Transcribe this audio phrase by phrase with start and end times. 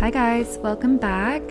[0.00, 1.42] Hi, guys, welcome back.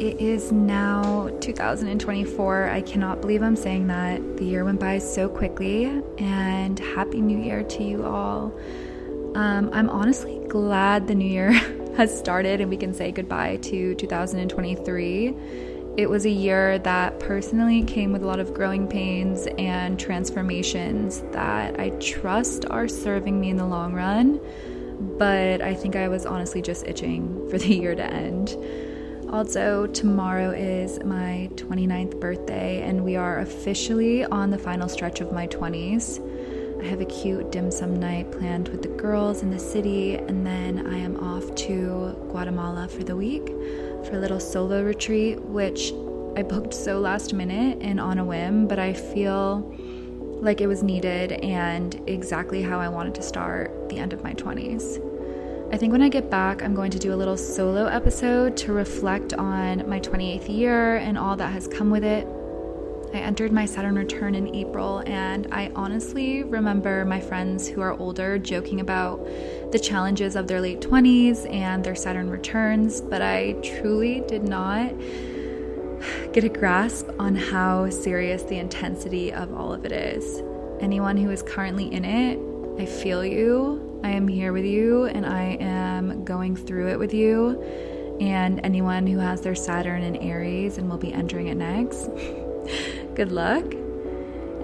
[0.00, 2.68] It is now 2024.
[2.68, 4.38] I cannot believe I'm saying that.
[4.38, 5.84] The year went by so quickly,
[6.18, 8.52] and Happy New Year to you all.
[9.36, 11.52] Um, I'm honestly glad the new year
[11.96, 15.36] has started and we can say goodbye to 2023.
[15.96, 21.22] It was a year that personally came with a lot of growing pains and transformations
[21.30, 24.40] that I trust are serving me in the long run.
[25.00, 28.56] But I think I was honestly just itching for the year to end.
[29.30, 35.32] Also, tomorrow is my 29th birthday, and we are officially on the final stretch of
[35.32, 36.20] my 20s.
[36.82, 40.44] I have a cute dim sum night planned with the girls in the city, and
[40.46, 43.46] then I am off to Guatemala for the week
[44.04, 45.92] for a little solo retreat, which
[46.36, 49.74] I booked so last minute and on a whim, but I feel
[50.40, 54.34] like it was needed and exactly how I wanted to start the end of my
[54.34, 55.06] 20s.
[55.72, 58.72] I think when I get back, I'm going to do a little solo episode to
[58.72, 62.26] reflect on my 28th year and all that has come with it
[63.12, 67.98] I entered my Saturn return in April, and I honestly remember my friends who are
[67.98, 69.24] older joking about
[69.72, 74.92] the challenges of their late 20s and their Saturn returns, but I truly did not
[76.32, 80.42] get a grasp on how serious the intensity of all of it is.
[80.80, 82.38] Anyone who is currently in it,
[82.80, 84.00] I feel you.
[84.02, 87.62] I am here with you, and I am going through it with you.
[88.20, 92.06] And anyone who has their Saturn in Aries and will be entering it next.
[93.14, 93.64] Good luck.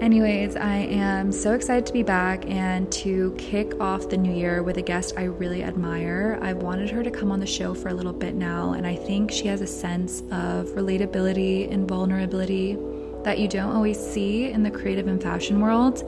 [0.01, 4.61] Anyways, I am so excited to be back and to kick off the new year
[4.61, 6.37] with a guest I really admire.
[6.39, 8.95] I've wanted her to come on the show for a little bit now, and I
[8.95, 12.77] think she has a sense of relatability and vulnerability
[13.23, 16.03] that you don't always see in the creative and fashion world.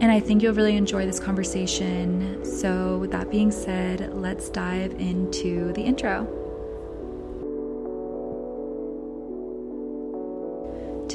[0.00, 2.44] And I think you'll really enjoy this conversation.
[2.44, 6.35] So, with that being said, let's dive into the intro.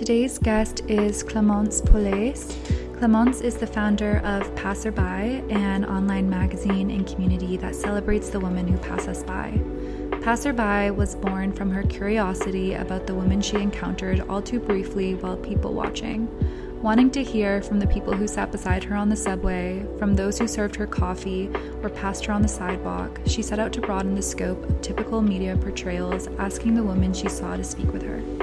[0.02, 2.56] Today's guest is Clemence Polès.
[2.98, 8.68] Clemence is the founder of Passerby, an online magazine and community that celebrates the women
[8.68, 9.62] who pass us by.
[10.24, 15.38] Passerby was born from her curiosity about the women she encountered all too briefly while
[15.38, 16.28] people watching.
[16.82, 20.40] Wanting to hear from the people who sat beside her on the subway, from those
[20.40, 21.48] who served her coffee
[21.84, 25.22] or passed her on the sidewalk, she set out to broaden the scope of typical
[25.22, 28.41] media portrayals, asking the women she saw to speak with her.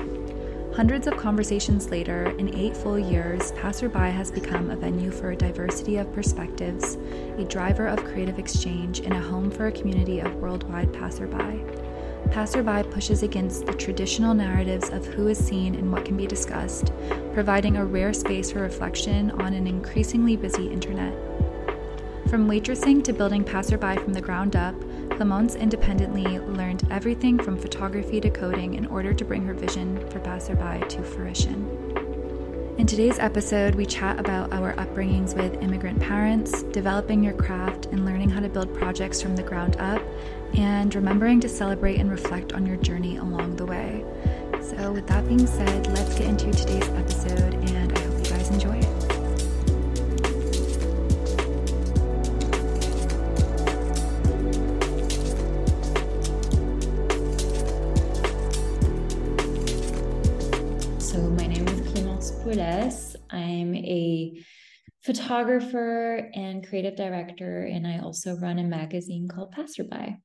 [0.79, 5.37] Hundreds of conversations later, in eight full years, Passerby has become a venue for a
[5.37, 6.97] diversity of perspectives,
[7.37, 11.65] a driver of creative exchange, and a home for a community of worldwide passerby.
[12.31, 16.93] Passerby pushes against the traditional narratives of who is seen and what can be discussed,
[17.35, 21.13] providing a rare space for reflection on an increasingly busy internet.
[22.31, 24.77] From waitressing to building Passerby from the ground up,
[25.11, 30.21] Clemence independently learned everything from photography to coding in order to bring her vision for
[30.21, 31.89] Passerby to fruition.
[32.79, 38.05] In today's episode, we chat about our upbringings with immigrant parents, developing your craft, and
[38.05, 40.01] learning how to build projects from the ground up,
[40.55, 44.05] and remembering to celebrate and reflect on your journey along the way.
[44.61, 47.88] So, with that being said, let's get into today's episode, and
[65.29, 70.17] photographer and creative director, and I also run a magazine called Passerby.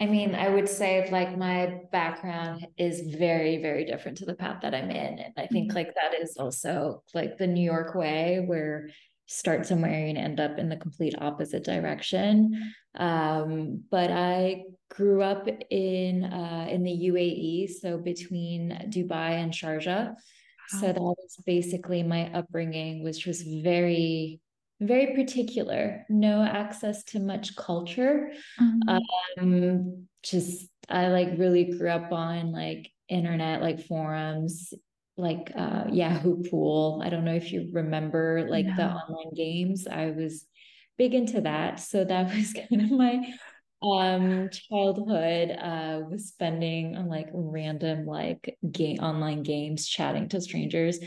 [0.00, 4.58] I mean, I would say like my background is very, very different to the path
[4.60, 5.18] that I'm in.
[5.18, 5.76] And I think mm-hmm.
[5.76, 8.90] like that is also like the New York way where
[9.26, 12.74] start somewhere and end up in the complete opposite direction.
[12.96, 20.14] Um, but I grew up in uh, in the UAE, so between Dubai and Sharjah.
[20.80, 24.40] So that was basically my upbringing, which was very,
[24.80, 26.04] very particular.
[26.08, 28.32] No access to much culture.
[28.60, 28.98] Mm-hmm.
[29.40, 34.72] Um, just I like really grew up on like internet, like forums,
[35.16, 37.02] like uh Yahoo Pool.
[37.04, 39.86] I don't know if you remember like the online games.
[39.86, 40.46] I was
[40.98, 41.80] big into that.
[41.80, 43.32] So that was kind of my
[43.84, 50.98] um childhood uh was spending on like random like game online games chatting to strangers.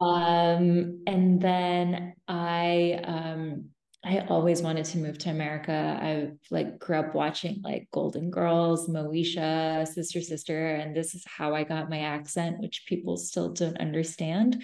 [0.00, 3.66] Um and then i um
[4.04, 5.98] i always wanted to move to america.
[6.00, 11.54] I like grew up watching like golden girls moesha sister sister and this is how
[11.54, 14.62] i got my accent which people still don't understand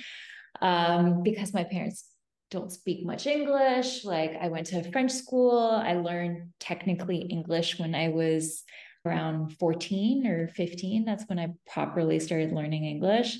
[0.62, 2.13] um because my parents
[2.50, 4.04] don't speak much English.
[4.04, 5.58] Like I went to French school.
[5.58, 8.62] I learned technically English when I was
[9.04, 11.04] around 14 or 15.
[11.04, 13.38] That's when I properly started learning English.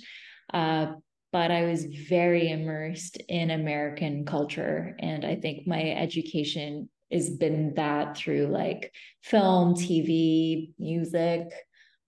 [0.52, 0.94] Uh,
[1.32, 4.94] but I was very immersed in American culture.
[5.00, 8.92] And I think my education has been that through like
[9.22, 11.48] film, TV, music.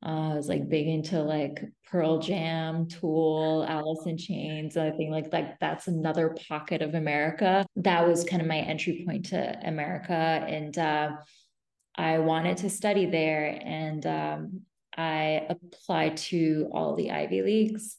[0.06, 4.76] Uh, I was like big into like Pearl Jam, Tool, Alice in Chains.
[4.76, 7.67] I think like like that's another pocket of America.
[7.75, 11.17] That was kind of my entry point to America, and uh,
[11.97, 14.61] I wanted to study there, and um,
[14.97, 17.97] I applied to all the Ivy Leagues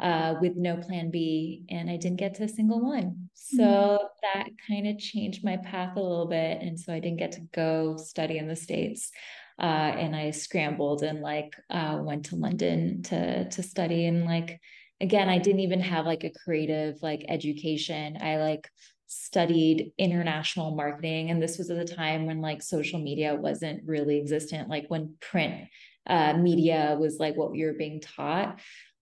[0.00, 3.28] uh, with no plan B, and I didn't get to a single one.
[3.34, 4.04] So mm-hmm.
[4.22, 6.62] that kind of changed my path a little bit.
[6.62, 9.10] And so I didn't get to go study in the States.
[9.60, 14.58] Uh, and I scrambled and like uh, went to London to to study and like
[15.00, 18.16] again I didn't even have like a creative like education.
[18.20, 18.70] I like
[19.06, 24.18] studied international marketing and this was at the time when like social media wasn't really
[24.18, 25.66] existent like when print
[26.06, 28.60] uh, media was like what we were being taught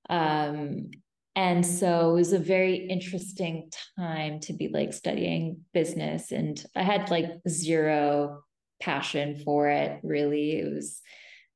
[0.09, 0.91] um,
[1.39, 6.33] and so it was a very interesting time to be like studying business.
[6.33, 8.43] And I had like zero
[8.81, 10.59] passion for it, really.
[10.59, 11.01] It was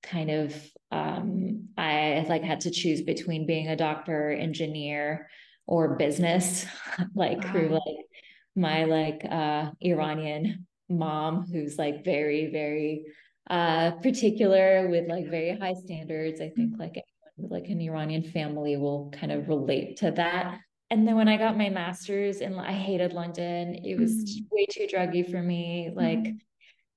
[0.03, 0.55] kind of,
[0.91, 5.29] um, I like had to choose between being a doctor, engineer,
[5.67, 6.67] or business,
[7.15, 7.53] like wow.
[7.53, 8.07] through like
[8.55, 13.05] my like uh, Iranian mom, who's like very, very
[13.51, 16.95] uh particular with like very high standards i think like
[17.39, 20.59] like an Iranian family will kind of relate to that.
[20.91, 24.47] And then when I got my master's and I hated London, it was mm.
[24.51, 25.91] way too druggy for me.
[25.95, 26.39] Like mm.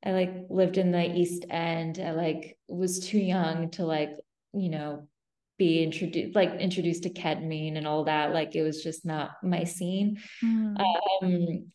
[0.05, 1.99] I like lived in the East End.
[1.99, 4.11] I like was too young to like,
[4.53, 5.07] you know,
[5.57, 8.33] be introduced like introduced to ketamine and all that.
[8.33, 10.17] Like it was just not my scene.
[10.43, 10.79] Mm.
[11.23, 11.71] Um,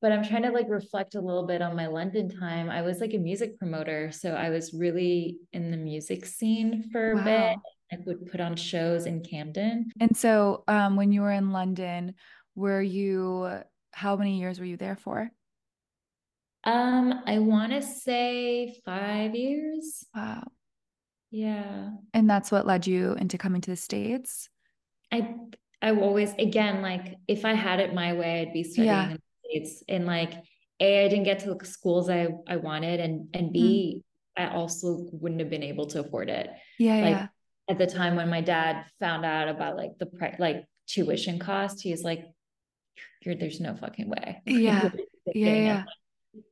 [0.00, 2.68] but I'm trying to like reflect a little bit on my London time.
[2.68, 4.10] I was like a music promoter.
[4.10, 7.20] So I was really in the music scene for wow.
[7.20, 7.58] a bit.
[7.92, 9.90] I would put on shows in Camden.
[10.00, 12.14] And so um, when you were in London,
[12.54, 13.60] were you,
[13.92, 15.30] how many years were you there for?
[16.64, 20.04] Um, I want to say five years.
[20.14, 20.44] Wow.
[21.30, 21.90] Yeah.
[22.14, 24.48] And that's what led you into coming to the States?
[25.10, 25.34] I
[25.80, 29.10] I always again like if I had it my way, I'd be studying yeah.
[29.10, 29.82] in the States.
[29.88, 30.34] And like
[30.80, 34.02] A, I didn't get to the schools I, I wanted and and B,
[34.38, 34.42] mm.
[34.42, 36.50] I also wouldn't have been able to afford it.
[36.78, 36.96] Yeah.
[36.96, 37.26] Like yeah
[37.68, 41.82] at the time when my dad found out about like the pre- like tuition cost,
[41.82, 42.24] he's like,
[43.22, 44.90] "You're there's no fucking way." Yeah,
[45.36, 45.84] yeah, yeah.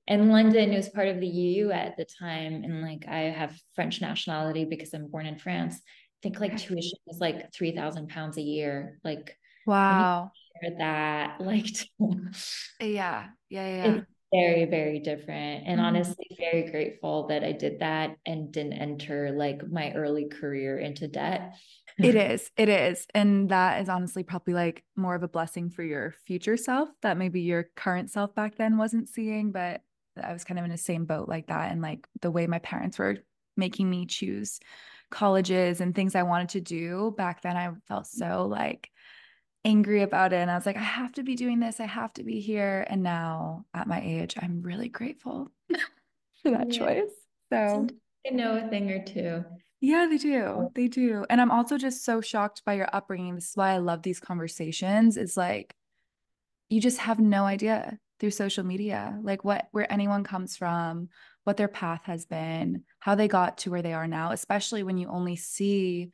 [0.06, 4.00] And London was part of the EU at the time, and like I have French
[4.00, 5.76] nationality because I'm born in France.
[5.76, 8.98] I think like tuition is like three thousand pounds a year.
[9.04, 9.36] Like
[9.66, 10.32] wow,
[10.78, 11.76] that like
[12.80, 14.00] yeah, yeah, yeah
[14.32, 15.86] very very different and mm-hmm.
[15.86, 21.08] honestly very grateful that i did that and didn't enter like my early career into
[21.08, 21.56] debt
[22.04, 25.82] it is it is and that is honestly probably like more of a blessing for
[25.82, 29.82] your future self that maybe your current self back then wasn't seeing but
[30.22, 32.58] i was kind of in the same boat like that and like the way my
[32.58, 33.16] parents were
[33.56, 34.60] making me choose
[35.10, 38.90] colleges and things i wanted to do back then i felt so like
[39.64, 40.36] angry about it.
[40.36, 41.80] And I was like, I have to be doing this.
[41.80, 42.86] I have to be here.
[42.88, 45.50] And now at my age, I'm really grateful
[46.42, 46.78] for that yeah.
[46.78, 47.12] choice.
[47.52, 47.88] So
[48.26, 49.44] I know a thing or two.
[49.80, 50.68] Yeah, they do.
[50.74, 51.24] They do.
[51.30, 53.34] And I'm also just so shocked by your upbringing.
[53.34, 55.16] This is why I love these conversations.
[55.16, 55.74] It's like
[56.68, 61.08] you just have no idea through social media, like what where anyone comes from,
[61.44, 64.98] what their path has been, how they got to where they are now, especially when
[64.98, 66.10] you only see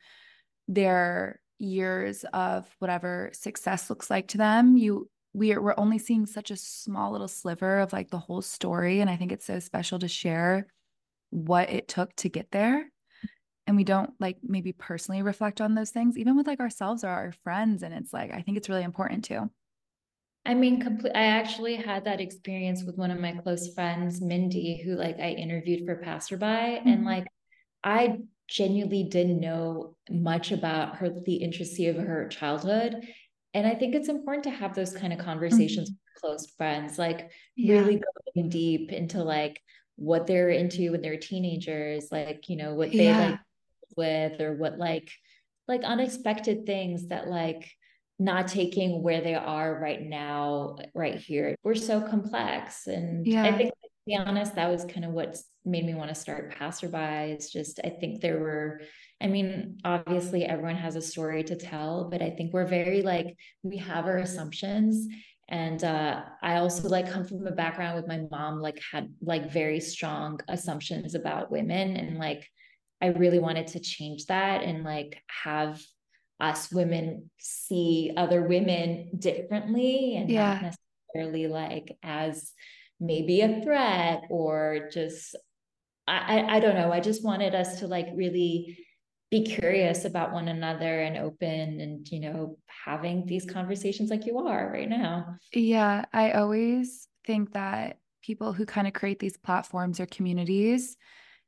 [0.69, 6.25] their years of whatever success looks like to them you we are, we're only seeing
[6.25, 9.57] such a small little sliver of like the whole story and i think it's so
[9.57, 10.67] special to share
[11.31, 12.91] what it took to get there
[13.67, 17.09] and we don't like maybe personally reflect on those things even with like ourselves or
[17.09, 19.49] our friends and it's like i think it's really important too
[20.45, 21.11] I mean, complete.
[21.13, 25.31] I actually had that experience with one of my close friends, Mindy, who like I
[25.31, 26.87] interviewed for Passerby, mm-hmm.
[26.87, 27.27] and like
[27.83, 33.05] I genuinely didn't know much about her the intricacy of her childhood
[33.53, 36.13] and i think it's important to have those kind of conversations mm-hmm.
[36.13, 37.79] with close friends like yeah.
[37.79, 38.01] really
[38.35, 39.61] going deep into like
[39.97, 43.29] what they're into when they're teenagers like you know what they yeah.
[43.31, 43.39] like
[43.97, 45.09] with or what like
[45.67, 47.69] like unexpected things that like
[48.19, 52.87] not taking where they are right now right here we're so complex.
[52.87, 53.43] And yeah.
[53.43, 56.55] i think to be honest that was kind of what made me want to start
[56.57, 58.81] passerby it's just i think there were
[59.21, 63.35] i mean obviously everyone has a story to tell but i think we're very like
[63.63, 65.07] we have our assumptions.
[65.49, 69.51] And uh, i also like come from a background with my mom like had like
[69.51, 72.45] very strong assumptions about women and like
[73.01, 75.81] i really wanted to change that and like have
[76.39, 80.53] us women see other women differently and yeah.
[80.53, 80.73] not
[81.15, 82.51] necessarily like as
[82.99, 85.35] maybe a threat or just
[86.09, 86.89] I, I don't know.
[86.93, 88.77] I just wanted us to like really
[89.29, 94.37] be curious about one another and open and you know having these conversations like you
[94.39, 99.99] are right now yeah i always think that people who kind of create these platforms
[99.99, 100.95] or communities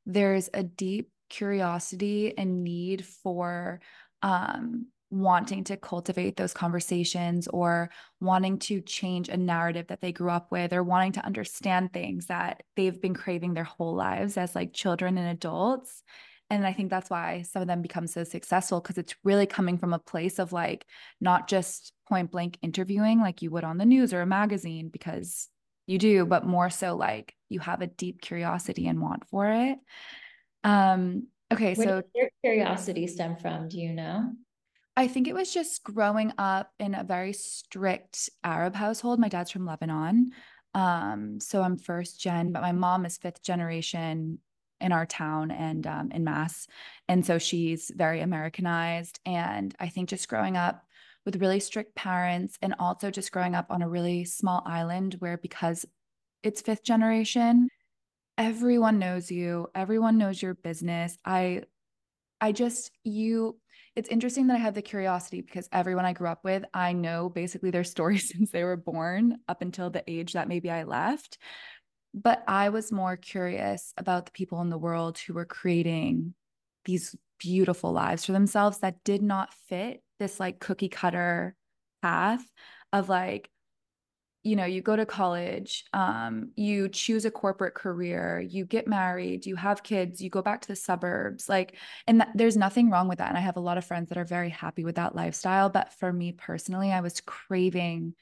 [0.04, 3.80] there's a deep curiosity and need for
[4.22, 10.30] um wanting to cultivate those conversations or wanting to change a narrative that they grew
[10.30, 14.54] up with or wanting to understand things that they've been craving their whole lives as
[14.54, 16.02] like children and adults.
[16.48, 19.78] And i think that's why some of them become so successful because it's really coming
[19.78, 20.84] from a place of like
[21.20, 25.48] not just point blank interviewing like you would on the news or a magazine because
[25.86, 29.78] you do but more so like you have a deep curiosity and want for it
[30.64, 34.32] um okay Where so your curiosity stem from do you know
[34.96, 39.18] I think it was just growing up in a very strict Arab household.
[39.18, 40.32] My dad's from Lebanon.
[40.74, 44.40] Um, so I'm first gen, but my mom is fifth generation
[44.80, 46.66] in our town and um, in Mass.
[47.08, 49.20] And so she's very Americanized.
[49.26, 50.84] And I think just growing up
[51.24, 55.36] with really strict parents and also just growing up on a really small island where
[55.36, 55.84] because
[56.42, 57.68] it's fifth generation,
[58.40, 61.16] everyone knows you, everyone knows your business.
[61.24, 61.64] I
[62.40, 63.60] I just you
[63.96, 67.28] it's interesting that I have the curiosity because everyone I grew up with, I know
[67.28, 71.36] basically their story since they were born up until the age that maybe I left.
[72.14, 76.34] But I was more curious about the people in the world who were creating
[76.86, 81.54] these beautiful lives for themselves that did not fit this like cookie cutter
[82.00, 82.44] path
[82.92, 83.50] of like
[84.42, 89.44] you know you go to college um, you choose a corporate career you get married
[89.44, 93.08] you have kids you go back to the suburbs like and th- there's nothing wrong
[93.08, 95.14] with that and i have a lot of friends that are very happy with that
[95.14, 98.14] lifestyle but for me personally i was craving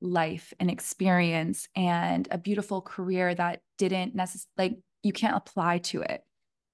[0.00, 6.02] life and experience and a beautiful career that didn't necessarily like you can't apply to
[6.02, 6.22] it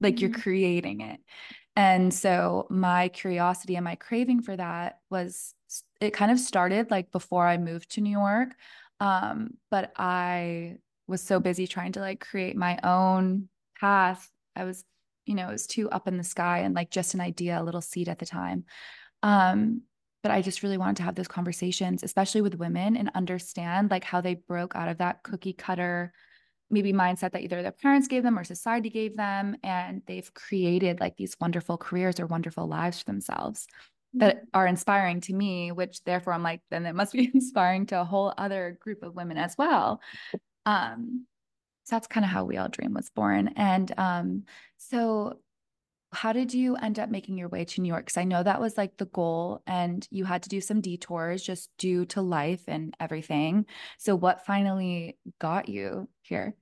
[0.01, 0.27] like mm-hmm.
[0.27, 1.21] you're creating it
[1.75, 5.55] and so my curiosity and my craving for that was
[6.01, 8.51] it kind of started like before I moved to New York.
[9.03, 10.77] Um, but I
[11.09, 13.49] was so busy trying to like create my own
[13.81, 14.31] path.
[14.55, 14.85] I was,
[15.27, 17.65] you know, it was too up in the sky and like just an idea, a
[17.65, 18.65] little seed at the time.
[19.25, 19.83] Um,
[20.23, 24.05] but I just really wanted to have those conversations, especially with women, and understand like
[24.05, 26.13] how they broke out of that cookie cutter
[26.71, 31.01] maybe mindset that either their parents gave them or society gave them and they've created
[31.01, 33.67] like these wonderful careers or wonderful lives for themselves
[34.15, 34.47] that mm-hmm.
[34.55, 38.05] are inspiring to me, which therefore I'm like, then it must be inspiring to a
[38.05, 40.01] whole other group of women as well.
[40.67, 41.27] Um,
[41.85, 43.49] so that's kind of how We All Dream was born.
[43.57, 44.45] And um,
[44.77, 45.39] so
[46.13, 48.05] how did you end up making your way to New York?
[48.05, 51.43] Because I know that was like the goal, and you had to do some detours
[51.43, 53.65] just due to life and everything.
[53.99, 56.55] So, what finally got you here?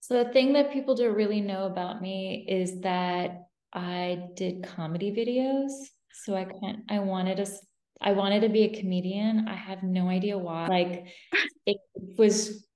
[0.00, 5.10] So, the thing that people don't really know about me is that I did comedy
[5.10, 5.72] videos.
[6.24, 7.46] So I can't, I wanted to,
[8.00, 9.46] I wanted to be a comedian.
[9.48, 10.66] I have no idea why.
[10.66, 11.06] Like
[11.66, 11.78] it
[12.18, 12.66] was,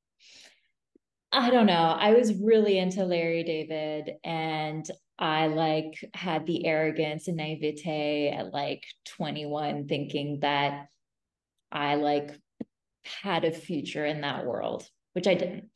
[1.32, 1.96] I don't know.
[1.98, 4.88] I was really into Larry David and
[5.18, 8.82] I like had the arrogance and naivete at like
[9.16, 10.86] 21 thinking that
[11.72, 12.30] I like
[13.22, 15.70] had a future in that world, which I didn't.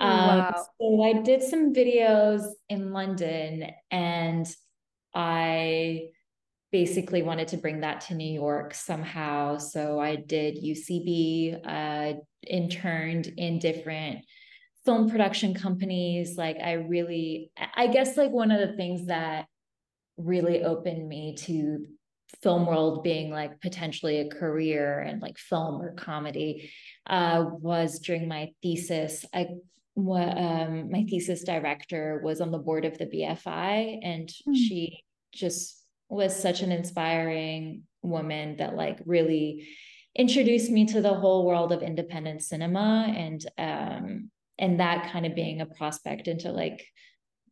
[0.00, 0.66] Um, wow.
[0.80, 4.46] So I did some videos in London and
[5.14, 6.08] I
[6.70, 9.56] basically wanted to bring that to New York somehow.
[9.58, 14.24] So I did UCB, uh, interned in different
[14.84, 16.36] film production companies.
[16.36, 19.46] Like I really, I guess like one of the things that
[20.16, 21.86] really opened me to
[22.42, 26.70] film world being like potentially a career and like film or comedy
[27.06, 29.24] uh, was during my thesis.
[29.32, 29.48] I
[29.96, 34.54] um, my thesis director was on the board of the BFI, and mm.
[34.54, 39.68] she just was such an inspiring woman that like really
[40.16, 45.34] introduced me to the whole world of independent cinema and um and that kind of
[45.34, 46.84] being a prospect into like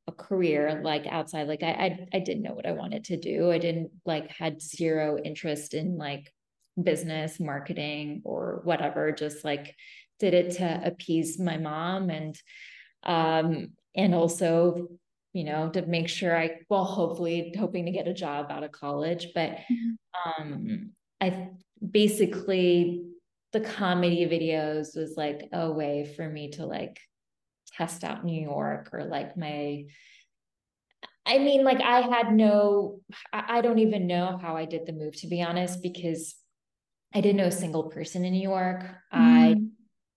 [0.08, 1.48] a career like outside.
[1.48, 3.50] Like I, I i didn't know what i wanted to do.
[3.50, 6.32] I didn't like had zero interest in like
[6.80, 9.74] business marketing or whatever just like
[10.18, 12.10] did it to appease my mom.
[12.10, 12.36] And
[13.02, 14.88] um and also
[15.36, 18.72] you know, to make sure I, well, hopefully hoping to get a job out of
[18.72, 19.28] college.
[19.34, 20.42] But mm-hmm.
[20.42, 21.50] um, I
[21.88, 23.04] basically,
[23.52, 26.98] the comedy videos was like a way for me to like
[27.76, 29.84] test out New York or like my
[31.26, 33.00] I mean, like I had no,
[33.32, 36.34] I don't even know how I did the move to be honest, because
[37.12, 38.82] I didn't know a single person in New York.
[38.82, 38.88] Mm.
[39.12, 39.56] I,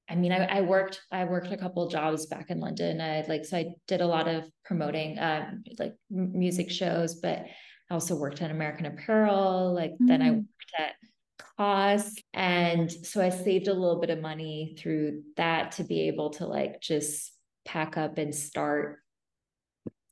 [0.09, 2.99] I mean, I, I, worked, I worked a couple jobs back in London.
[2.99, 7.45] I like, so I did a lot of promoting, um, like music shows, but
[7.89, 9.73] I also worked at American Apparel.
[9.73, 10.07] Like mm.
[10.07, 10.35] then I mm.
[10.35, 10.93] worked at
[11.57, 16.29] Cost, and so I saved a little bit of money through that to be able
[16.31, 17.33] to like just
[17.65, 18.99] pack up and start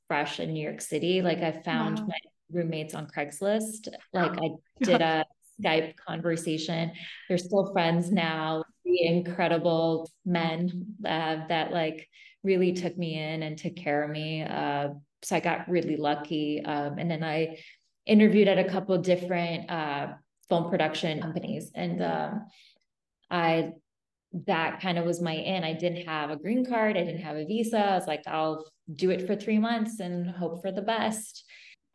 [0.08, 1.22] fresh in New York City.
[1.22, 2.06] Like I found wow.
[2.08, 2.18] my
[2.50, 3.88] roommates on Craigslist.
[4.12, 4.50] Like I
[4.82, 5.24] did a
[5.62, 6.92] Skype conversation.
[7.28, 8.64] They're still friends now.
[8.84, 12.08] The incredible men uh, that like
[12.42, 14.42] really took me in and took care of me.
[14.42, 14.90] Uh,
[15.22, 16.62] so I got really lucky.
[16.64, 17.58] Um, and then I
[18.06, 20.14] interviewed at a couple different uh,
[20.48, 22.46] film production companies, and um,
[23.30, 23.72] I
[24.46, 25.64] that kind of was my in.
[25.64, 26.96] I didn't have a green card.
[26.96, 27.78] I didn't have a visa.
[27.78, 31.44] I was like, I'll do it for three months and hope for the best.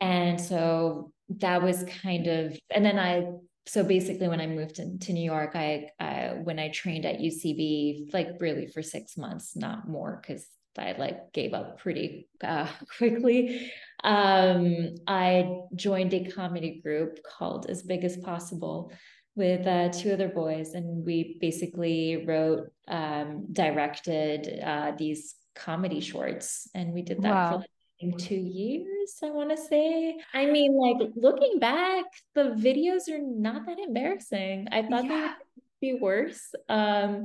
[0.00, 3.26] And so that was kind of, and then I,
[3.66, 7.18] so basically when I moved to, to New York, I, I, when I trained at
[7.18, 12.68] UCB, like really for six months, not more, because I like gave up pretty uh,
[12.98, 13.70] quickly.
[14.02, 18.92] Um, I joined a comedy group called As Big as Possible
[19.36, 26.68] with uh, two other boys, and we basically wrote, um, directed uh, these comedy shorts,
[26.74, 27.50] and we did that wow.
[27.50, 27.70] for like
[28.12, 29.18] two years.
[29.22, 30.16] I want to say.
[30.32, 34.68] I mean, like looking back, the videos are not that embarrassing.
[34.70, 35.34] I thought yeah.
[35.82, 36.54] they would be worse.
[36.68, 37.24] Um,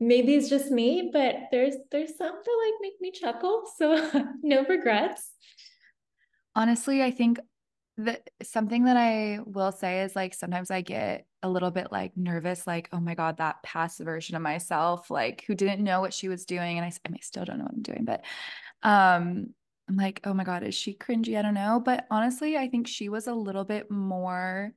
[0.00, 3.64] maybe it's just me, but there's there's some that like make me chuckle.
[3.76, 5.30] So no regrets.
[6.54, 7.40] Honestly, I think
[7.96, 12.16] that something that I will say is like sometimes I get a little bit like
[12.16, 16.14] nervous, like, oh my God, that past version of myself, like who didn't know what
[16.14, 16.78] she was doing.
[16.78, 18.24] And I, I mean, I still don't know what I'm doing, but
[18.82, 19.54] um,
[19.88, 21.38] I'm like, oh my God, is she cringy?
[21.38, 21.80] I don't know.
[21.84, 24.72] But honestly, I think she was a little bit more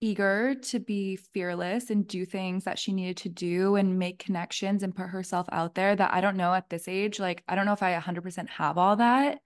[0.00, 4.82] eager to be fearless and do things that she needed to do and make connections
[4.82, 7.18] and put herself out there that I don't know at this age.
[7.18, 9.38] Like, I don't know if I 100% have all that.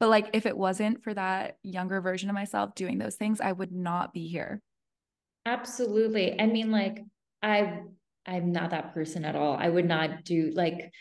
[0.00, 3.52] But like, if it wasn't for that younger version of myself doing those things, I
[3.52, 4.60] would not be here.
[5.46, 6.40] Absolutely.
[6.40, 7.04] I mean, like,
[7.42, 7.82] I
[8.26, 9.56] I'm not that person at all.
[9.56, 10.92] I would not do like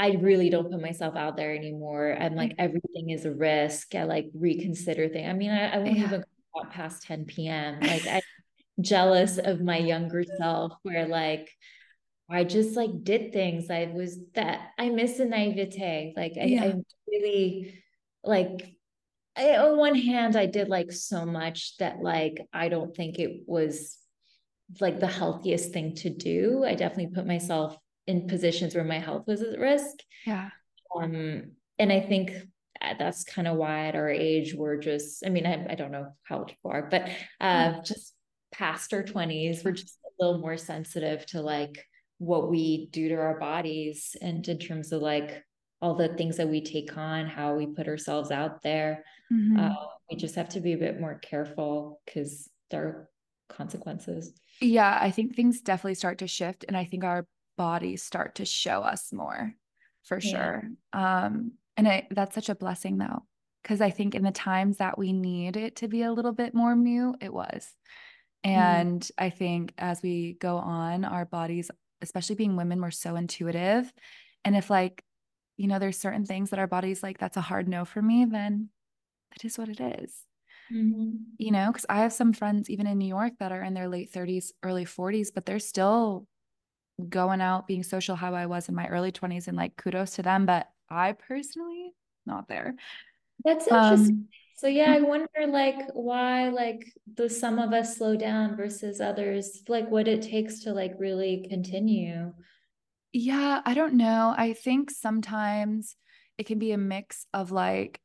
[0.00, 2.16] I really don't put myself out there anymore.
[2.18, 2.64] I'm like mm-hmm.
[2.64, 3.94] everything is a risk.
[3.94, 5.28] I like reconsider things.
[5.28, 6.04] I mean, I, I won't yeah.
[6.04, 6.20] even
[6.54, 7.80] go out past 10 p.m.
[7.80, 8.22] Like I'm
[8.80, 11.50] jealous of my younger self where like
[12.30, 13.70] I just like did things.
[13.70, 16.14] I was that I miss a naivete.
[16.16, 16.64] Like I, yeah.
[16.64, 16.74] I
[17.06, 17.84] really
[18.24, 18.74] like
[19.36, 23.42] I, on one hand i did like so much that like i don't think it
[23.46, 23.96] was
[24.80, 27.76] like the healthiest thing to do i definitely put myself
[28.10, 29.96] in positions where my health was at risk
[30.26, 30.50] yeah
[30.96, 32.32] um and i think
[32.98, 36.08] that's kind of why at our age we're just i mean i, I don't know
[36.22, 37.08] how old you are but
[37.40, 38.14] uh just
[38.52, 41.84] past our 20s we're just a little more sensitive to like
[42.18, 45.42] what we do to our bodies and in terms of like
[45.82, 49.04] all the things that we take on, how we put ourselves out there.
[49.32, 49.58] Mm-hmm.
[49.58, 49.74] Uh,
[50.10, 53.08] we just have to be a bit more careful because there are
[53.48, 54.32] consequences.
[54.60, 57.26] Yeah, I think things definitely start to shift, and I think our
[57.60, 59.54] bodies start to show us more
[60.04, 60.30] for yeah.
[60.30, 60.62] sure.
[60.94, 63.24] Um, and I, that's such a blessing though,
[63.62, 66.54] because I think in the times that we need it to be a little bit
[66.54, 67.68] more mute, it was.
[68.46, 68.58] Mm-hmm.
[68.58, 69.10] And mm.
[69.18, 71.70] I think as we go on, our bodies,
[72.00, 73.92] especially being women, we're so intuitive.
[74.42, 75.04] And if like
[75.58, 78.24] you know, there's certain things that our body's like, that's a hard no for me,
[78.24, 78.70] then
[79.32, 80.24] that is what it is.
[80.72, 81.10] Mm-hmm.
[81.36, 83.86] You know, because I have some friends even in New York that are in their
[83.86, 86.26] late 30s, early 40s, but they're still
[87.08, 90.22] going out being social how I was in my early 20s and like kudos to
[90.22, 90.46] them.
[90.46, 91.92] But I personally,
[92.26, 92.74] not there.
[93.44, 94.16] That's interesting.
[94.16, 99.00] Um, so yeah, I wonder like why like the some of us slow down versus
[99.00, 102.32] others, like what it takes to like really continue.
[103.12, 104.34] Yeah, I don't know.
[104.36, 105.96] I think sometimes
[106.38, 108.00] it can be a mix of like,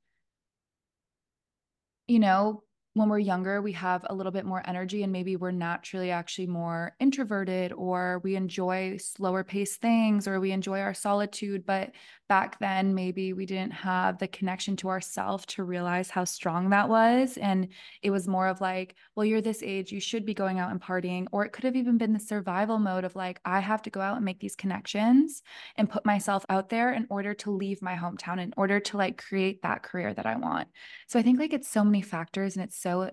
[2.07, 2.63] you know,
[2.95, 6.47] when we're younger, we have a little bit more energy and maybe we're naturally actually
[6.47, 11.65] more introverted or we enjoy slower paced things or we enjoy our solitude.
[11.65, 11.91] But
[12.27, 16.89] back then, maybe we didn't have the connection to ourself to realize how strong that
[16.89, 17.37] was.
[17.37, 17.67] And
[18.01, 20.81] it was more of like, well, you're this age, you should be going out and
[20.81, 21.27] partying.
[21.31, 24.01] Or it could have even been the survival mode of like, I have to go
[24.01, 25.43] out and make these connections
[25.75, 29.23] and put myself out there in order to leave my hometown, in order to like
[29.23, 30.67] create that career that I want.
[31.07, 33.11] So I think like it's so many factors and it's so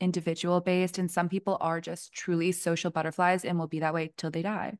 [0.00, 4.12] individual based and some people are just truly social butterflies and will be that way
[4.16, 4.78] till they die.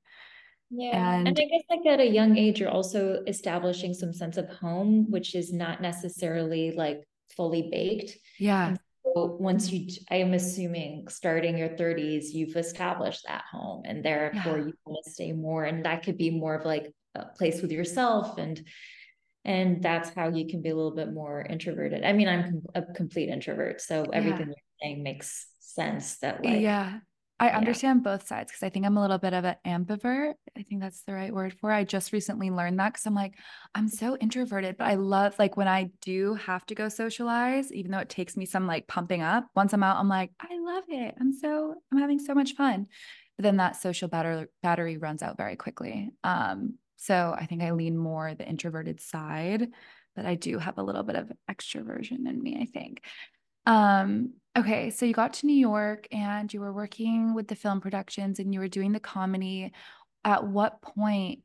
[0.76, 1.14] Yeah.
[1.14, 4.48] And, and I guess like at a young age, you're also establishing some sense of
[4.48, 7.02] home, which is not necessarily like
[7.36, 8.16] fully baked.
[8.38, 8.76] Yeah.
[9.04, 14.58] so once you, I am assuming starting your 30s, you've established that home and therefore
[14.58, 14.64] yeah.
[14.66, 15.64] you want to stay more.
[15.64, 18.62] And that could be more of like a place with yourself and
[19.46, 22.02] and that's how you can be a little bit more introverted.
[22.02, 24.46] I mean, I'm a complete introvert, so everything yeah.
[24.46, 26.16] you're saying makes sense.
[26.20, 27.00] That like, yeah,
[27.40, 27.56] I yeah.
[27.56, 30.34] understand both sides because I think I'm a little bit of an ambivert.
[30.56, 31.72] I think that's the right word for.
[31.72, 31.76] It.
[31.76, 33.34] I just recently learned that because I'm like,
[33.74, 37.90] I'm so introverted, but I love like when I do have to go socialize, even
[37.90, 39.46] though it takes me some like pumping up.
[39.56, 41.14] Once I'm out, I'm like, I love it.
[41.20, 42.86] I'm so I'm having so much fun.
[43.36, 46.10] But then that social battery battery runs out very quickly.
[46.22, 49.68] Um, so I think I lean more the introverted side,
[50.14, 53.02] but I do have a little bit of extroversion in me, I think.
[53.66, 57.80] Um, okay, so you got to New York and you were working with the film
[57.80, 59.72] productions and you were doing the comedy.
[60.24, 61.40] At what point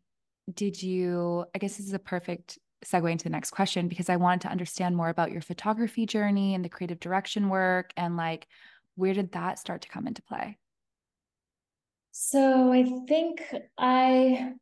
[0.54, 4.16] did you, I guess this is a perfect segue into the next question because I
[4.16, 8.48] wanted to understand more about your photography journey and the creative direction work and like
[8.96, 10.58] where did that start to come into play?
[12.12, 13.44] So I think
[13.78, 14.54] I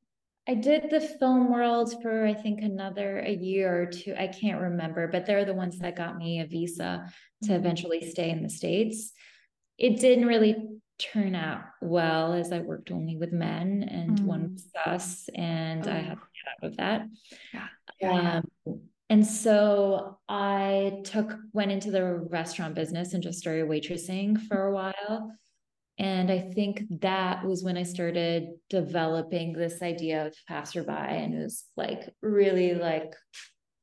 [0.47, 4.15] I did the film world for I think another a year or two.
[4.17, 7.11] I can't remember, but they're the ones that got me a visa
[7.43, 7.55] to mm-hmm.
[7.55, 9.11] eventually stay in the States.
[9.77, 10.55] It didn't really
[10.99, 14.23] turn out well as I worked only with men and mm.
[14.25, 15.91] one was us, and oh.
[15.91, 17.07] I had to get out of that.
[17.53, 17.67] Yeah.
[17.99, 18.41] yeah.
[18.65, 24.67] Um, and so I took went into the restaurant business and just started waitressing for
[24.67, 25.31] a while.
[25.99, 30.91] And I think that was when I started developing this idea of passerby.
[30.91, 33.15] And it was like really like,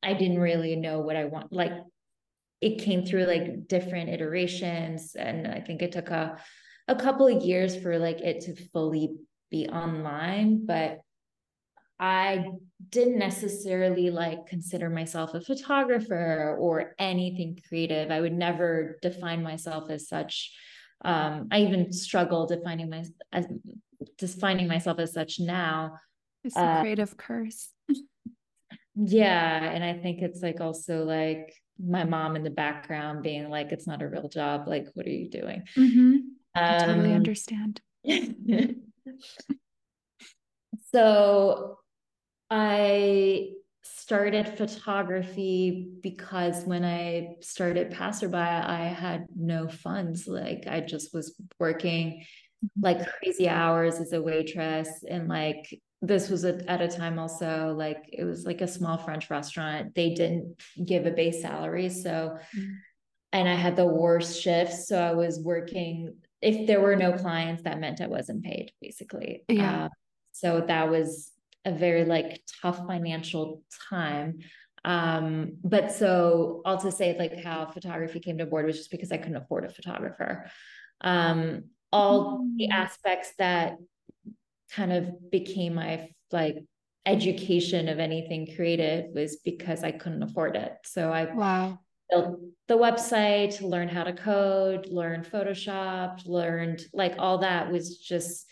[0.03, 1.53] I didn't really know what I want.
[1.53, 1.73] Like
[2.61, 5.17] it came through like different iterations.
[5.17, 6.39] And I think it took a,
[6.87, 9.17] a couple of years for like it to fully
[9.51, 10.67] be online.
[10.67, 11.01] But
[11.99, 12.47] I
[12.91, 18.11] didn't necessarily like consider myself a photographer or anything creative.
[18.11, 20.53] I would never define myself as such
[21.05, 23.47] um, I even struggle defining my as
[24.19, 25.99] defining myself as such now.
[26.43, 27.71] It's a uh, creative curse.
[28.97, 33.71] yeah, and I think it's like also like my mom in the background being like,
[33.73, 34.67] "It's not a real job.
[34.67, 36.17] Like, what are you doing?" Mm-hmm.
[36.55, 37.81] I um, totally understand.
[40.93, 41.79] so,
[42.51, 43.51] I
[43.85, 50.27] started photography because when I started Passerby, I had no funds.
[50.27, 52.25] Like I just was working
[52.65, 52.83] mm-hmm.
[52.83, 54.89] like crazy hours as a waitress.
[55.09, 58.97] And like this was a, at a time also like it was like a small
[58.97, 59.95] French restaurant.
[59.95, 61.91] They didn't give a base salary.
[61.91, 62.73] So, mm-hmm.
[63.33, 64.89] and I had the worst shifts.
[64.89, 69.45] So I was working, if there were no clients, that meant I wasn't paid basically.
[69.49, 69.85] Yeah.
[69.85, 69.89] Uh,
[70.33, 71.31] so that was
[71.65, 74.39] a very like tough financial time.
[74.85, 79.11] Um but so all to say like how photography came to board was just because
[79.13, 80.51] i couldn't afford a photographer.
[81.01, 82.57] Um all mm.
[82.57, 83.77] the aspects that
[84.73, 86.57] kind of became my like
[87.07, 90.73] education of anything creative was because i couldn't afford it.
[90.85, 91.79] So i wow.
[92.11, 98.47] built the website learned how to code learned photoshop learned like all that was just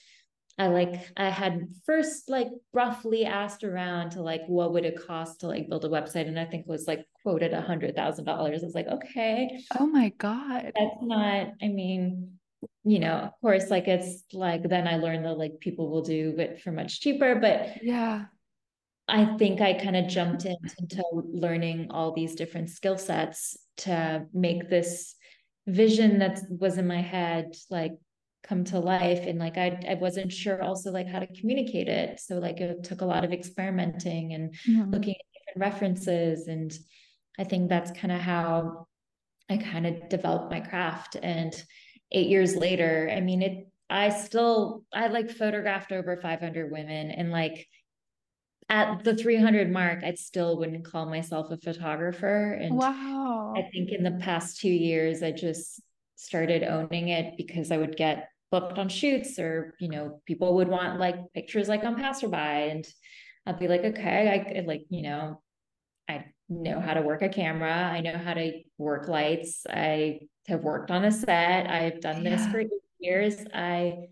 [0.58, 5.40] I like I had first like roughly asked around to like what would it cost
[5.40, 8.62] to like build a website and I think was like quoted a hundred thousand dollars.
[8.62, 9.62] I was like, okay.
[9.78, 10.72] Oh my God.
[10.76, 12.38] That's not, I mean,
[12.84, 16.34] you know, of course, like it's like then I learned that like people will do
[16.38, 18.26] it for much cheaper, but yeah.
[19.08, 24.26] I think I kind of jumped in, into learning all these different skill sets to
[24.32, 25.14] make this
[25.66, 27.92] vision that was in my head like
[28.42, 32.20] come to life and like I, I wasn't sure also like how to communicate it.
[32.20, 34.90] So like it took a lot of experimenting and mm-hmm.
[34.90, 36.72] looking at different references and
[37.38, 38.86] i think that's kind of how
[39.50, 41.16] i kind of developed my craft.
[41.22, 41.54] And
[42.10, 47.30] eight years later i mean it i still i like photographed over 500 women and
[47.30, 47.66] like
[48.68, 52.52] at the 300 mark i still wouldn't call myself a photographer.
[52.52, 53.54] And wow.
[53.56, 55.80] I think in the past two years i just
[56.22, 60.68] started owning it because I would get booked on shoots or you know people would
[60.68, 62.86] want like pictures like on passerby and
[63.46, 65.40] i'd be like okay i like you know
[66.08, 66.24] i
[66.60, 67.72] know how to work a camera.
[67.72, 69.64] I know how to work lights.
[69.68, 71.70] I have worked on a set.
[71.70, 72.36] I've done yeah.
[72.36, 72.62] this for
[72.98, 73.36] years.
[73.54, 74.06] I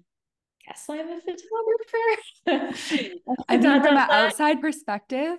[0.66, 3.18] guess i'm a photographer.
[3.48, 5.38] I mean from an outside perspective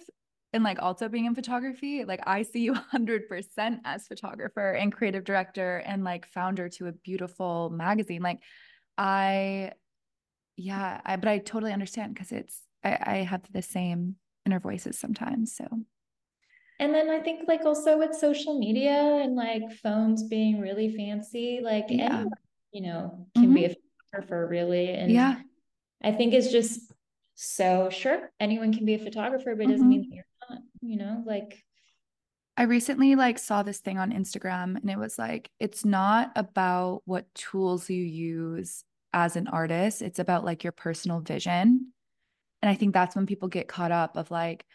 [0.54, 5.24] and like also being in photography, like I see you 100% as photographer and creative
[5.24, 8.22] director and like founder to a beautiful magazine.
[8.22, 8.40] Like
[9.02, 9.72] I,
[10.58, 15.00] yeah, I, but I totally understand because it's, I, I have the same inner voices
[15.00, 15.56] sometimes.
[15.56, 15.66] So.
[16.80, 21.62] And then I think like also with social media and like phones being really fancy,
[21.64, 22.06] like yeah.
[22.06, 22.30] anyone,
[22.72, 23.54] you know, can mm-hmm.
[23.56, 23.76] be a
[24.12, 24.90] photographer really.
[24.90, 25.40] And yeah.
[26.04, 26.92] I think it's just
[27.34, 29.90] so sure anyone can be a photographer, but it doesn't mm-hmm.
[29.90, 31.64] mean you're not, you know, like
[32.58, 37.02] I recently like saw this thing on Instagram and it was like it's not about
[37.06, 41.92] what tools you use as an artist, it's about like your personal vision.
[42.62, 44.66] And I think that's when people get caught up of like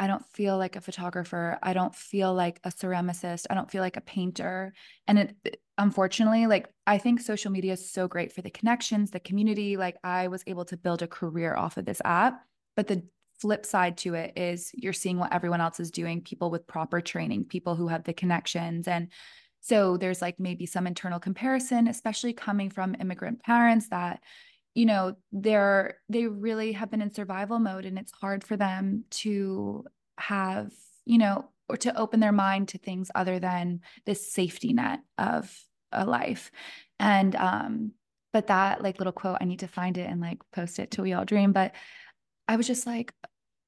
[0.00, 1.58] I don't feel like a photographer.
[1.62, 3.44] I don't feel like a ceramicist.
[3.50, 4.72] I don't feel like a painter.
[5.06, 9.20] And it, unfortunately, like I think social media is so great for the connections, the
[9.20, 9.76] community.
[9.76, 12.42] Like I was able to build a career off of this app.
[12.76, 13.02] But the
[13.40, 17.02] flip side to it is you're seeing what everyone else is doing, people with proper
[17.02, 18.88] training, people who have the connections.
[18.88, 19.08] And
[19.60, 24.20] so there's like maybe some internal comparison, especially coming from immigrant parents that
[24.74, 29.04] you know they're they really have been in survival mode and it's hard for them
[29.10, 29.84] to
[30.16, 30.72] have
[31.04, 35.52] you know or to open their mind to things other than this safety net of
[35.92, 36.50] a life.
[36.98, 37.92] And um
[38.32, 41.02] but that like little quote i need to find it and like post it to
[41.02, 41.72] we all dream but
[42.48, 43.12] i was just like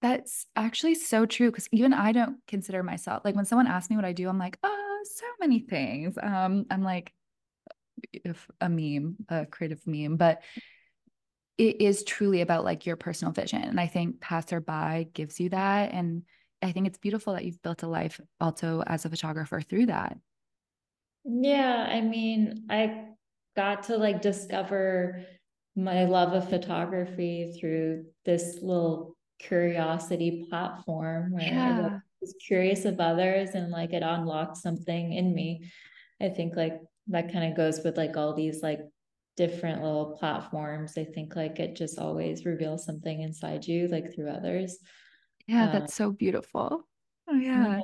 [0.00, 3.96] that's actually so true because even i don't consider myself like when someone asks me
[3.96, 7.12] what i do i'm like oh so many things um i'm like
[8.12, 10.42] if a meme a creative meme but
[11.58, 13.62] it is truly about like your personal vision.
[13.62, 15.92] And I think Passerby gives you that.
[15.92, 16.22] And
[16.62, 20.16] I think it's beautiful that you've built a life also as a photographer through that.
[21.24, 21.86] Yeah.
[21.88, 23.04] I mean, I
[23.54, 25.24] got to like discover
[25.76, 31.98] my love of photography through this little curiosity platform where yeah.
[32.22, 35.70] Was curious of others and like it unlocked something in me.
[36.20, 38.78] I think like that kind of goes with like all these like
[39.36, 40.96] different little platforms.
[40.96, 44.78] I think like it just always reveals something inside you like through others.
[45.48, 46.86] Yeah um, that's so beautiful.
[47.28, 47.78] Oh yeah.
[47.78, 47.80] yeah.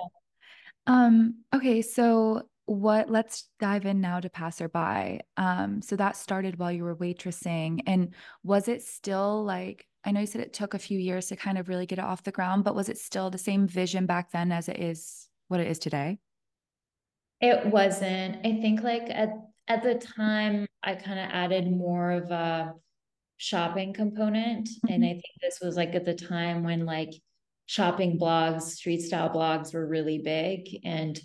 [0.87, 5.21] Um okay so what let's dive in now to passerby.
[5.37, 10.21] Um so that started while you were waitressing and was it still like i know
[10.21, 12.33] you said it took a few years to kind of really get it off the
[12.33, 15.67] ground but was it still the same vision back then as it is what it
[15.67, 16.19] is today
[17.41, 19.31] it wasn't i think like at
[19.69, 22.75] at the time I kind of added more of a
[23.37, 24.69] shopping component.
[24.69, 24.93] Mm-hmm.
[24.93, 27.13] And I think this was like at the time when like
[27.67, 30.81] shopping blogs, street style blogs were really big.
[30.85, 31.21] And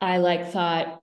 [0.00, 1.00] I like thought,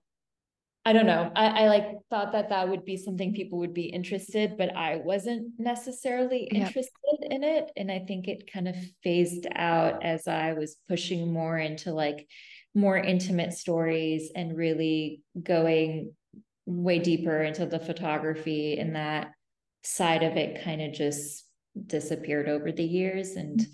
[0.86, 3.86] I don't know, I, I like thought that that would be something people would be
[3.86, 7.32] interested, but I wasn't necessarily interested yep.
[7.32, 7.72] in it.
[7.76, 12.28] And I think it kind of phased out as I was pushing more into like
[12.72, 16.12] more intimate stories and really going
[16.66, 19.32] way deeper into the photography and that
[19.82, 21.46] side of it kind of just
[21.84, 23.66] disappeared over the years and mm.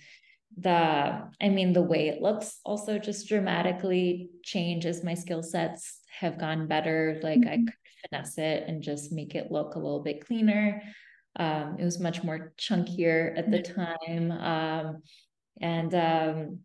[0.58, 6.01] the i mean the way it looks also just dramatically changed as my skill sets
[6.20, 7.48] have gone better like mm-hmm.
[7.48, 7.74] i could
[8.10, 10.82] finesse it and just make it look a little bit cleaner.
[11.36, 14.30] Um, it was much more chunkier at the time.
[14.30, 15.02] Um,
[15.60, 16.58] and um,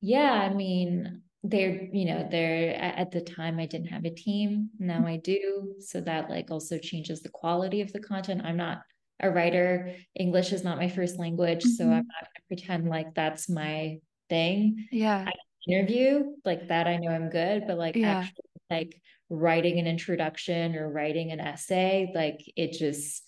[0.00, 4.70] yeah i mean they're you know they're at the time i didn't have a team.
[4.78, 5.74] Now i do.
[5.80, 8.42] So that like also changes the quality of the content.
[8.44, 8.82] I'm not
[9.20, 9.94] a writer.
[10.14, 11.64] English is not my first language.
[11.64, 11.70] Mm-hmm.
[11.70, 13.98] so i'm not going to pretend like that's my
[14.28, 14.86] thing.
[14.90, 15.24] Yeah.
[15.26, 15.32] I
[15.66, 18.20] interview like that i know i'm good but like yeah.
[18.20, 23.22] actually like writing an introduction or writing an essay like it just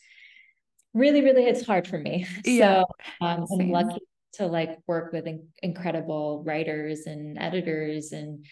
[0.95, 2.83] really really it's hard for me yeah.
[2.83, 4.01] so um, i'm lucky
[4.33, 8.45] to like work with in- incredible writers and editors and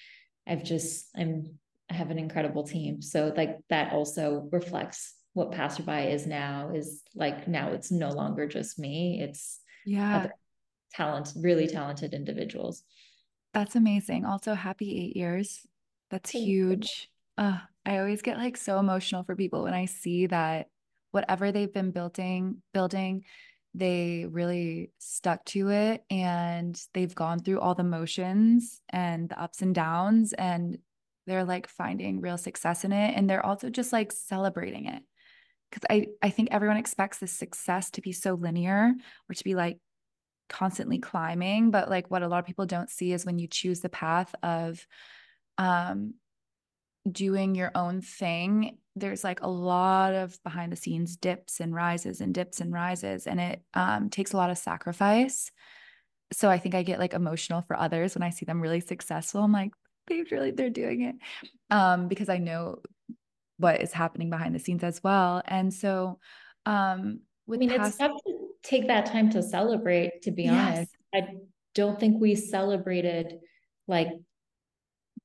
[0.48, 1.58] I've just I'm
[1.90, 3.00] I have an incredible team.
[3.02, 8.46] So like that also reflects what passerby is now is like now it's no longer
[8.46, 9.20] just me.
[9.22, 10.28] It's yeah
[10.94, 12.82] talent, really talented individuals.
[13.54, 14.24] That's amazing.
[14.24, 15.66] Also happy eight years.
[16.10, 17.10] That's Thank huge.
[17.36, 20.68] Uh, I always get like so emotional for people when I see that
[21.10, 23.24] whatever they've been building, building,
[23.74, 29.62] they really stuck to it and they've gone through all the motions and the ups
[29.62, 30.78] and downs and
[31.26, 35.02] they're like finding real success in it and they're also just like celebrating it
[35.70, 38.94] because I, I think everyone expects this success to be so linear
[39.28, 39.78] or to be like
[40.48, 43.80] constantly climbing but like what a lot of people don't see is when you choose
[43.80, 44.86] the path of
[45.58, 46.14] um
[47.10, 52.20] doing your own thing there's like a lot of behind the scenes dips and rises
[52.20, 55.50] and dips and rises and it um, takes a lot of sacrifice
[56.32, 59.42] so I think I get like emotional for others when I see them really successful.
[59.42, 59.72] I'm like,
[60.06, 61.16] they've really they're doing it.
[61.70, 62.80] Um, because I know
[63.58, 65.42] what is happening behind the scenes as well.
[65.46, 66.18] And so
[66.66, 70.44] um with I mean past- it's tough to take that time to celebrate, to be
[70.44, 70.76] yes.
[70.76, 70.96] honest.
[71.14, 71.28] I
[71.74, 73.38] don't think we celebrated
[73.86, 74.08] like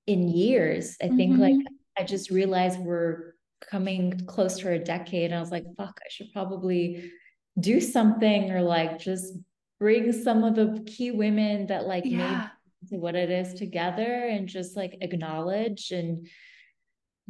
[0.08, 0.96] in years.
[1.02, 1.42] I think mm-hmm.
[1.42, 1.68] like
[1.98, 3.34] I just realized we're
[3.70, 5.26] coming close to a decade.
[5.26, 7.12] And I was like, fuck, I should probably
[7.60, 9.34] do something or like just
[9.80, 12.50] bring some of the key women that like yeah.
[12.90, 16.28] made what it is together and just like acknowledge and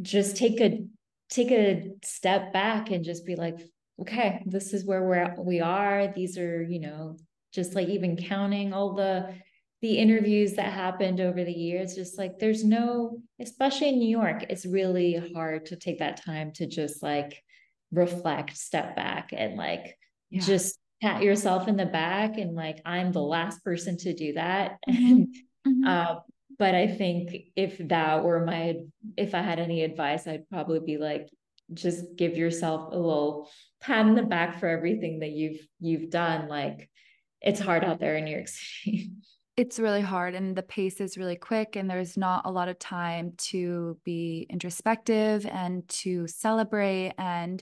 [0.01, 0.83] just take a
[1.29, 3.59] take a step back and just be like
[4.03, 7.17] okay this is where we're we are these are you know
[7.53, 9.33] just like even counting all the
[9.81, 14.43] the interviews that happened over the years just like there's no especially in new york
[14.49, 17.41] it's really hard to take that time to just like
[17.91, 19.97] reflect step back and like
[20.29, 20.41] yeah.
[20.41, 24.77] just pat yourself in the back and like i'm the last person to do that
[24.89, 25.23] mm-hmm.
[25.67, 25.87] mm-hmm.
[25.87, 26.15] Uh,
[26.59, 28.75] but i think if that were my
[29.15, 31.29] if i had any advice i'd probably be like
[31.73, 33.49] just give yourself a little
[33.83, 36.89] pat in the back for everything that you've you've done like
[37.41, 39.11] it's hard out there in new york city.
[39.55, 42.79] It's really hard and the pace is really quick and there's not a lot of
[42.79, 47.61] time to be introspective and to celebrate and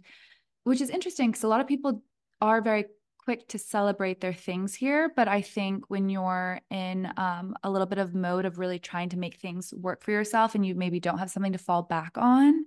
[0.63, 2.01] which is interesting because a lot of people
[2.39, 2.85] are very
[3.25, 7.85] quick to celebrate their things here but i think when you're in um, a little
[7.85, 10.99] bit of mode of really trying to make things work for yourself and you maybe
[10.99, 12.65] don't have something to fall back on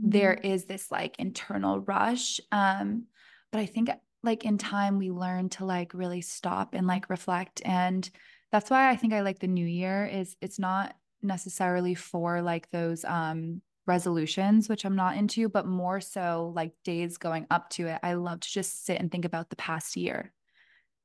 [0.00, 0.10] mm-hmm.
[0.10, 3.04] there is this like internal rush um,
[3.52, 3.90] but i think
[4.22, 8.10] like in time we learn to like really stop and like reflect and
[8.50, 12.70] that's why I think I like the new year is it's not necessarily for like
[12.70, 17.86] those um resolutions which I'm not into but more so like days going up to
[17.86, 20.32] it I love to just sit and think about the past year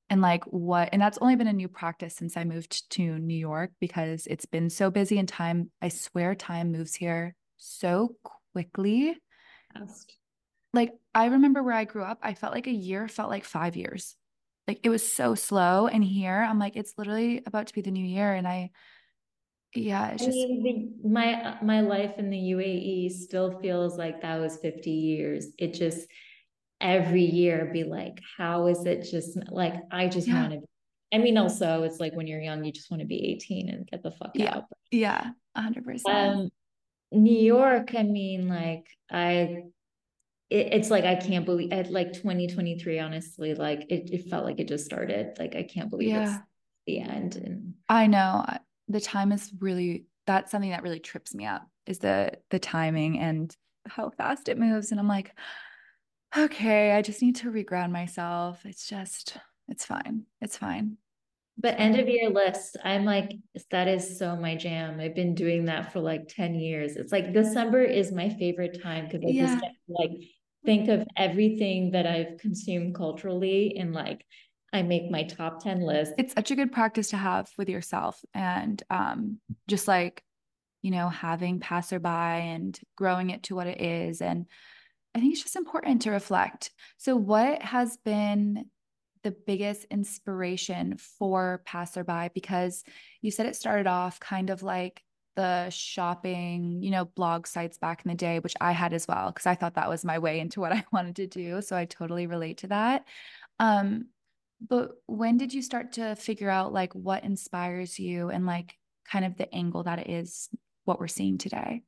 [0.09, 3.37] and like what and that's only been a new practice since I moved to New
[3.37, 8.15] York because it's been so busy and time I swear time moves here so
[8.53, 9.17] quickly.
[10.73, 13.75] Like I remember where I grew up I felt like a year felt like 5
[13.75, 14.15] years.
[14.67, 17.91] Like it was so slow and here i'm like it's literally about to be the
[17.91, 18.71] new year and i
[19.75, 24.39] yeah it's I just mean, my my life in the uae still feels like that
[24.39, 25.47] was 50 years.
[25.57, 26.07] It just
[26.83, 30.41] every year be like how is it just like i just yeah.
[30.41, 30.59] want to
[31.13, 33.87] i mean also it's like when you're young you just want to be 18 and
[33.87, 34.57] get the fuck yeah.
[34.57, 36.49] out yeah 100% um
[37.13, 39.63] new york i mean like i
[40.53, 44.59] it, it's like I can't believe at like 2023, honestly, like it, it felt like
[44.59, 45.35] it just started.
[45.39, 46.35] Like I can't believe yeah.
[46.35, 46.43] it's
[46.85, 47.35] the end.
[47.37, 48.45] And I know
[48.87, 53.19] the time is really that's something that really trips me up is the the timing
[53.19, 53.55] and
[53.87, 54.91] how fast it moves.
[54.91, 55.33] And I'm like,
[56.37, 58.65] okay, I just need to reground myself.
[58.65, 60.23] It's just, it's fine.
[60.39, 60.97] It's fine.
[61.57, 63.31] But end of year list, I'm like,
[63.69, 64.99] that is so my jam.
[64.99, 66.95] I've been doing that for like 10 years.
[66.95, 69.45] It's like December is my favorite time because I yeah.
[69.45, 70.11] just like
[70.65, 74.25] think of everything that I've consumed culturally and like
[74.73, 76.13] I make my top 10 list.
[76.17, 80.23] It's such a good practice to have with yourself and um, just like,
[80.81, 84.21] you know, having passerby and growing it to what it is.
[84.21, 84.47] And
[85.13, 86.71] I think it's just important to reflect.
[86.97, 88.65] So, what has been
[89.23, 92.29] the biggest inspiration for passerby?
[92.33, 92.83] Because
[93.21, 95.01] you said it started off kind of like
[95.35, 99.31] the shopping, you know, blog sites back in the day, which I had as well,
[99.31, 101.61] because I thought that was my way into what I wanted to do.
[101.61, 103.05] So I totally relate to that.
[103.59, 104.07] Um,
[104.67, 108.77] but when did you start to figure out like what inspires you and like
[109.09, 110.49] kind of the angle that it is
[110.85, 111.81] what we're seeing today?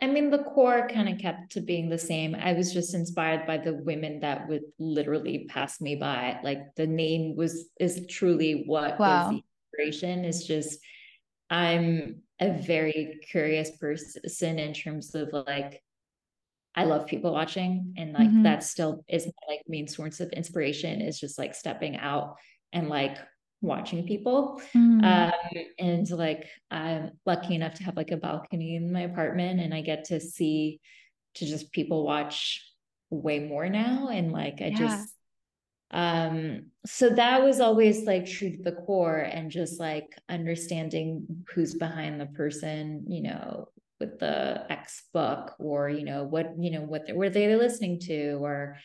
[0.00, 2.34] I mean, the core kind of kept to being the same.
[2.34, 6.38] I was just inspired by the women that would literally pass me by.
[6.42, 9.30] Like the name was is truly what wow.
[9.30, 9.42] was the
[9.80, 10.24] inspiration.
[10.24, 10.78] Is just
[11.48, 15.82] I'm a very curious person in terms of like
[16.74, 18.42] I love people watching and like mm-hmm.
[18.42, 22.36] that still is my like main source of inspiration is just like stepping out
[22.72, 23.16] and like
[23.62, 25.02] watching people mm-hmm.
[25.02, 25.32] um
[25.78, 29.80] and like I'm lucky enough to have like a balcony in my apartment and I
[29.80, 30.80] get to see
[31.36, 32.62] to just people watch
[33.10, 34.78] way more now and like I yeah.
[34.78, 35.14] just
[35.92, 41.74] um so that was always like true to the core and just like understanding who's
[41.74, 43.68] behind the person you know
[44.00, 48.32] with the x book or you know what you know what were they listening to
[48.42, 48.76] or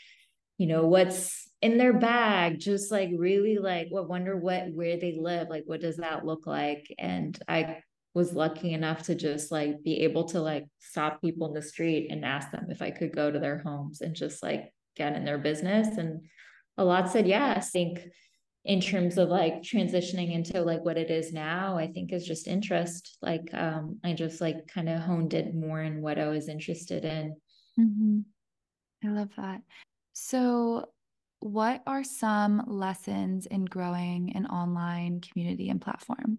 [0.57, 5.17] you know what's in their bag just like really like what wonder what where they
[5.19, 6.93] live like what does that look like?
[6.99, 7.77] And i
[8.13, 12.11] was lucky enough to just like be able to like stop people in the street
[12.11, 15.25] and ask them if i could go to their homes and just like get in
[15.25, 15.97] their business.
[15.97, 16.25] And
[16.77, 17.67] a lot said yes.
[17.67, 17.99] I think
[18.63, 22.47] in terms of like transitioning into like what it is now i think is just
[22.47, 23.17] interest.
[23.21, 27.05] Like um i just like kind of honed it more in what i was interested
[27.05, 27.35] in.
[27.79, 28.19] Mm-hmm.
[29.07, 29.61] i love that
[30.13, 30.85] so
[31.39, 36.37] what are some lessons in growing an online community and platform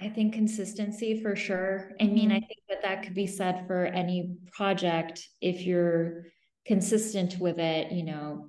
[0.00, 1.92] I think consistency for sure.
[2.00, 2.46] I mean, I mm-hmm.
[2.46, 5.28] think that that could be said for any project.
[5.40, 6.24] If you're
[6.66, 8.48] consistent with it, you know,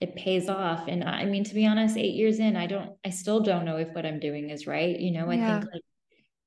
[0.00, 0.88] it pays off.
[0.88, 3.76] And I mean, to be honest, eight years in, I don't, I still don't know
[3.76, 4.98] if what I'm doing is right.
[4.98, 5.60] You know, I yeah.
[5.60, 5.82] think like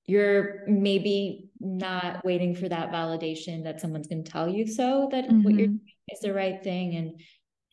[0.05, 5.26] you're maybe not waiting for that validation that someone's going to tell you so that
[5.26, 5.43] mm-hmm.
[5.43, 5.78] what you're mm-hmm.
[5.78, 6.95] doing is the right thing.
[6.95, 7.21] And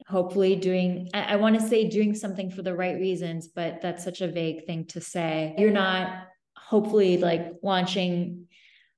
[0.07, 4.05] hopefully doing, I, I want to say doing something for the right reasons, but that's
[4.05, 5.55] such a vague thing to say.
[5.59, 6.25] You're not
[6.57, 8.47] hopefully like launching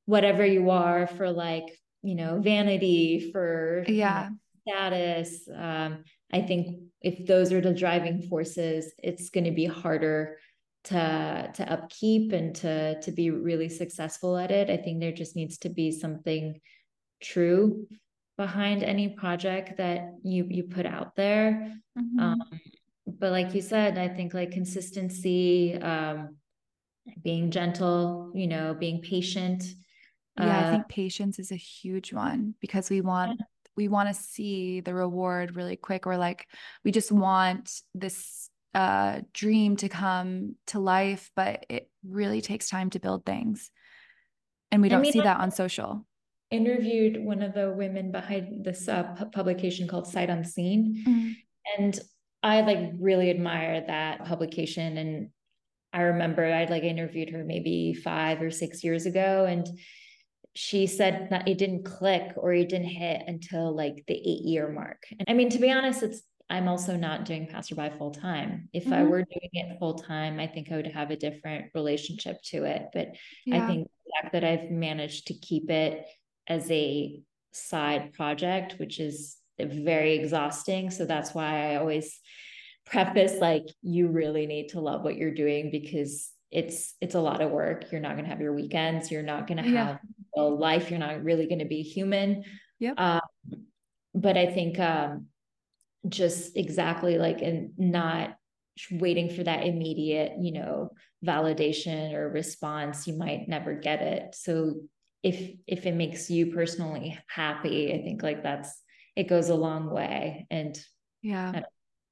[0.06, 1.64] whatever you are for like
[2.02, 4.36] you know vanity for yeah you know,
[4.76, 10.38] status um i think if those are the driving forces it's going to be harder
[10.84, 15.34] to to upkeep and to to be really successful at it i think there just
[15.34, 16.60] needs to be something
[17.22, 17.86] true
[18.36, 22.18] behind any project that you you put out there mm-hmm.
[22.18, 22.42] um
[23.06, 26.36] but like you said i think like consistency um
[27.22, 29.64] being gentle, you know, being patient.
[30.38, 33.44] Yeah, uh, I think patience is a huge one because we want yeah.
[33.76, 36.48] we want to see the reward really quick or like
[36.84, 42.90] we just want this uh dream to come to life, but it really takes time
[42.90, 43.70] to build things.
[44.72, 46.04] And we don't I mean, see that on social.
[46.50, 51.04] Interviewed one of the women behind this uh, publication called Sight Unseen.
[51.06, 51.30] Mm-hmm.
[51.78, 52.00] And
[52.42, 55.30] I like really admire that publication and
[55.94, 59.64] I remember I'd like interviewed her maybe five or six years ago, and
[60.52, 64.68] she said that it didn't click or it didn't hit until like the eight year
[64.68, 65.04] mark.
[65.16, 68.68] And I mean, to be honest, it's I'm also not doing passerby full time.
[68.72, 68.92] If mm-hmm.
[68.92, 72.64] I were doing it full time, I think I would have a different relationship to
[72.64, 72.86] it.
[72.92, 73.08] But
[73.46, 73.62] yeah.
[73.62, 76.04] I think the fact that I've managed to keep it
[76.48, 77.20] as a
[77.52, 80.90] side project, which is very exhausting.
[80.90, 82.18] So that's why I always
[82.86, 87.40] preface like you really need to love what you're doing because it's it's a lot
[87.40, 87.90] of work.
[87.90, 89.10] You're not going to have your weekends.
[89.10, 89.98] You're not going to have yeah.
[90.36, 90.90] a life.
[90.90, 92.44] You're not really going to be human.
[92.78, 93.20] Yeah um,
[94.16, 95.26] but i think um
[96.08, 98.36] just exactly like and not
[98.90, 100.90] waiting for that immediate you know
[101.24, 103.06] validation or response.
[103.06, 104.34] You might never get it.
[104.34, 104.74] So
[105.24, 108.80] if if it makes you personally happy i think like that's
[109.16, 110.78] it goes a long way and
[111.22, 111.62] yeah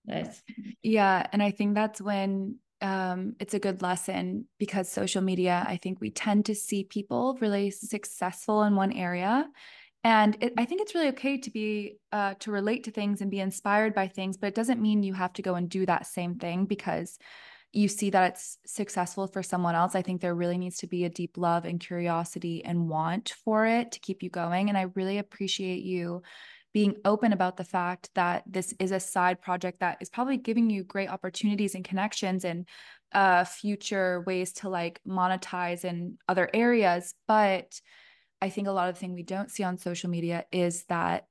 [0.04, 0.42] Nice.
[0.82, 1.26] Yeah.
[1.32, 6.00] And I think that's when um, it's a good lesson because social media, I think
[6.00, 9.48] we tend to see people really successful in one area.
[10.04, 13.30] And it, I think it's really okay to be, uh, to relate to things and
[13.30, 16.06] be inspired by things, but it doesn't mean you have to go and do that
[16.06, 17.18] same thing because
[17.72, 19.94] you see that it's successful for someone else.
[19.94, 23.66] I think there really needs to be a deep love and curiosity and want for
[23.66, 24.68] it to keep you going.
[24.68, 26.22] And I really appreciate you
[26.74, 30.70] being open about the fact that this is a side project that is probably giving
[30.70, 32.66] you great opportunities and connections and
[33.12, 37.14] uh, future ways to like monetize in other areas.
[37.26, 37.80] But
[38.40, 41.26] I think a lot of the thing we don't see on social media is that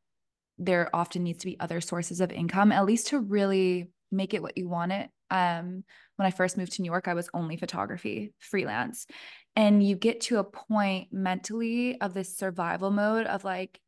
[0.58, 4.42] there often needs to be other sources of income, at least to really make it
[4.42, 5.10] what you want it.
[5.32, 5.84] Um,
[6.22, 9.08] when I first moved to New York, I was only photography, freelance.
[9.56, 13.82] And you get to a point mentally of this survival mode of like,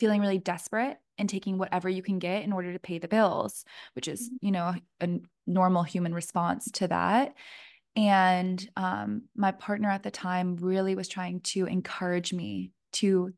[0.00, 3.64] feeling really desperate and taking whatever you can get in order to pay the bills,
[3.94, 4.46] which is, mm-hmm.
[4.46, 5.08] you know, a
[5.46, 7.34] normal human response to that.
[7.94, 13.32] And um, my partner at the time really was trying to encourage me to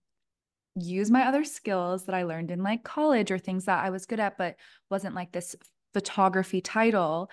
[0.74, 4.06] use my other skills that I learned in like college or things that I was
[4.06, 4.56] good at, but
[4.90, 5.54] wasn't like this
[5.92, 7.30] photography title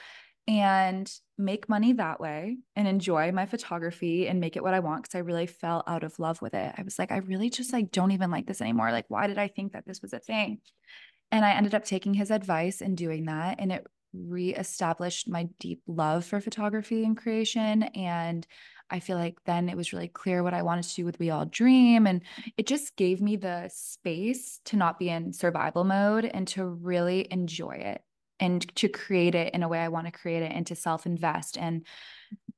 [0.51, 5.03] and make money that way and enjoy my photography and make it what I want
[5.03, 6.75] because I really fell out of love with it.
[6.77, 8.91] I was like, I really just like don't even like this anymore.
[8.91, 10.59] Like, why did I think that this was a thing?
[11.31, 13.61] And I ended up taking his advice and doing that.
[13.61, 17.83] And it reestablished my deep love for photography and creation.
[17.83, 18.45] And
[18.89, 21.29] I feel like then it was really clear what I wanted to do with We
[21.29, 22.07] All Dream.
[22.07, 22.23] And
[22.57, 27.25] it just gave me the space to not be in survival mode and to really
[27.31, 28.01] enjoy it
[28.41, 31.05] and to create it in a way I want to create it and to self
[31.05, 31.57] invest.
[31.57, 31.85] And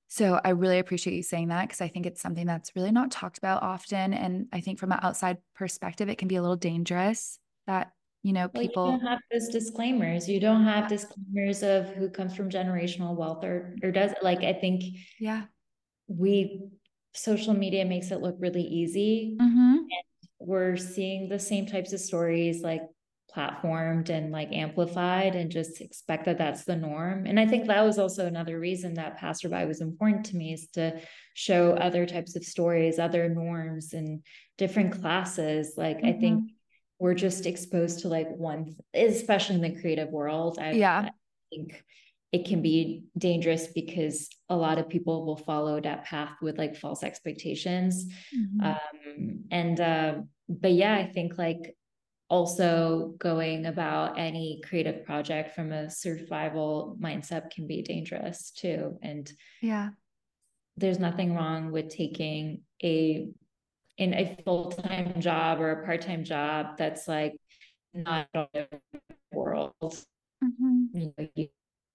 [0.08, 3.12] so I really appreciate you saying that because I think it's something that's really not
[3.12, 4.14] talked about often.
[4.14, 8.32] And I think from an outside perspective, it can be a little dangerous that, you
[8.32, 10.30] know, people well, you don't have those disclaimers.
[10.30, 14.54] You don't have disclaimers of who comes from generational wealth or or does like I
[14.54, 14.84] think
[15.20, 15.44] yeah
[16.08, 16.62] we
[17.14, 19.38] social media makes it look really easy.
[19.40, 19.78] Mm-hmm.
[19.78, 19.90] And
[20.40, 22.84] we're seeing the same types of stories like
[23.36, 27.84] platformed and like amplified and just expect that that's the norm and i think that
[27.84, 31.00] was also another reason that passerby was important to me is to
[31.34, 34.24] show other types of stories other norms and
[34.58, 36.08] different classes like mm-hmm.
[36.08, 36.54] i think mm-hmm.
[37.00, 41.12] we're just exposed to like one especially in the creative world I, yeah I
[41.50, 41.84] think
[42.32, 46.76] it can be dangerous because a lot of people will follow that path with like
[46.76, 48.06] false expectations
[48.36, 48.66] mm-hmm.
[48.66, 50.16] um and uh
[50.50, 51.76] but yeah i think like
[52.34, 59.32] also going about any creative project from a survival mindset can be dangerous too and
[59.62, 59.90] yeah
[60.76, 63.28] there's nothing wrong with taking a
[64.00, 67.34] in a full-time job or a part-time job that's like
[67.94, 68.68] not the
[69.32, 69.76] world
[70.44, 70.86] mm-hmm.
[70.92, 71.48] you know, you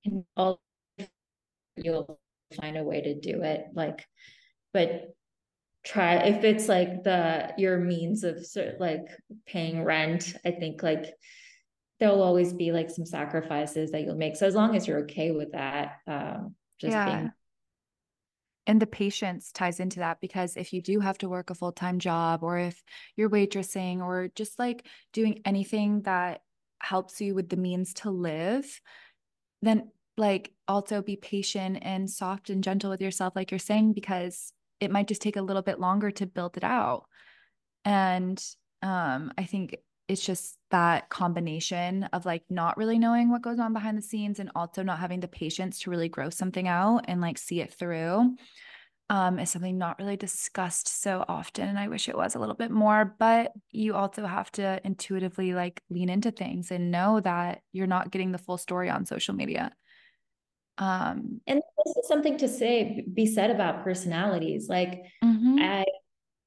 [0.04, 0.60] can all
[1.76, 2.16] you'll
[2.60, 4.06] find a way to do it like
[4.72, 5.16] but
[5.84, 8.44] try if it's like the your means of
[8.78, 9.06] like
[9.46, 11.06] paying rent i think like
[12.00, 15.30] there'll always be like some sacrifices that you'll make so as long as you're okay
[15.30, 17.04] with that um just yeah.
[17.04, 17.32] being
[18.66, 21.98] and the patience ties into that because if you do have to work a full-time
[21.98, 22.82] job or if
[23.16, 26.42] you're waitressing or just like doing anything that
[26.80, 28.80] helps you with the means to live
[29.62, 34.52] then like also be patient and soft and gentle with yourself like you're saying because
[34.80, 37.04] it might just take a little bit longer to build it out.
[37.84, 38.42] And
[38.82, 39.76] um, I think
[40.08, 44.38] it's just that combination of like not really knowing what goes on behind the scenes
[44.38, 47.72] and also not having the patience to really grow something out and like see it
[47.72, 48.34] through
[49.10, 51.68] um, is something not really discussed so often.
[51.68, 55.54] And I wish it was a little bit more, but you also have to intuitively
[55.54, 59.34] like lean into things and know that you're not getting the full story on social
[59.34, 59.72] media.
[60.78, 64.68] Um, and this is something to say, be said about personalities.
[64.68, 65.58] Like mm-hmm.
[65.60, 65.84] I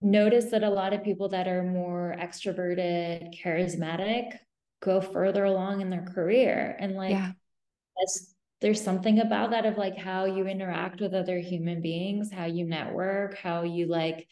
[0.02, 4.38] notice that a lot of people that are more extroverted, charismatic,
[4.82, 6.76] go further along in their career.
[6.80, 7.32] And like, yeah.
[8.62, 12.66] there's something about that of like how you interact with other human beings, how you
[12.66, 14.28] network, how you like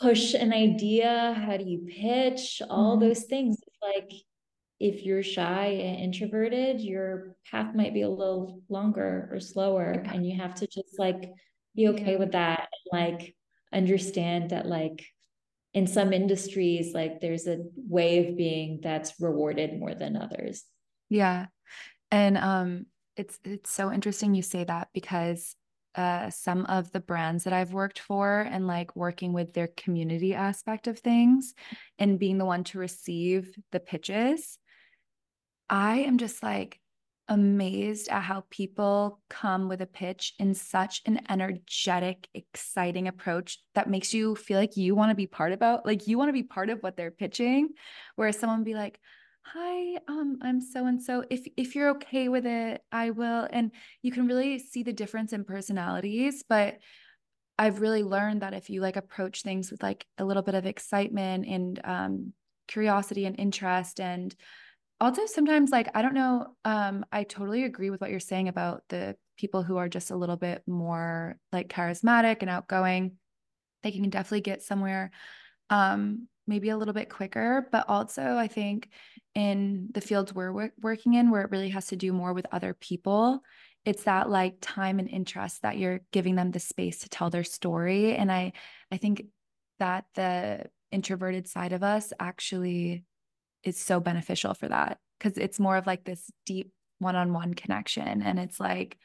[0.00, 3.06] push an idea, how do you pitch, all mm-hmm.
[3.06, 3.58] those things.
[3.80, 4.12] Like
[4.80, 10.00] if you're shy and introverted, your path might be a little longer or slower.
[10.04, 10.12] Yeah.
[10.12, 11.30] And you have to just like
[11.74, 12.18] be okay yeah.
[12.18, 12.68] with that.
[12.92, 13.34] And, like
[13.72, 15.04] understand that like
[15.74, 20.64] in some industries, like there's a way of being that's rewarded more than others.
[21.08, 21.46] Yeah.
[22.10, 25.56] And um it's it's so interesting you say that because
[25.94, 30.32] uh, some of the brands that I've worked for and like working with their community
[30.32, 31.54] aspect of things
[31.98, 34.58] and being the one to receive the pitches
[35.70, 36.80] I am just like
[37.28, 43.90] amazed at how people come with a pitch in such an energetic, exciting approach that
[43.90, 46.42] makes you feel like you want to be part about, like you want to be
[46.42, 47.68] part of what they're pitching.
[48.16, 48.98] Whereas someone be like,
[49.54, 53.70] hi um i'm so and so if if you're okay with it i will and
[54.02, 56.76] you can really see the difference in personalities but
[57.58, 60.66] i've really learned that if you like approach things with like a little bit of
[60.66, 62.32] excitement and um
[62.66, 64.36] curiosity and interest and
[65.00, 68.82] also sometimes like i don't know um i totally agree with what you're saying about
[68.88, 73.12] the people who are just a little bit more like charismatic and outgoing.
[73.82, 75.12] They can definitely get somewhere
[75.70, 78.88] um maybe a little bit quicker but also i think
[79.34, 82.72] in the fields we're working in where it really has to do more with other
[82.72, 83.40] people
[83.84, 87.44] it's that like time and interest that you're giving them the space to tell their
[87.44, 88.50] story and i
[88.90, 89.24] i think
[89.78, 93.04] that the introverted side of us actually
[93.64, 98.38] is so beneficial for that because it's more of like this deep one-on-one connection and
[98.38, 98.98] it's like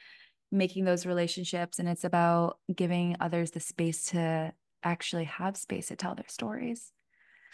[0.50, 4.52] making those relationships and it's about giving others the space to
[4.82, 6.92] actually have space to tell their stories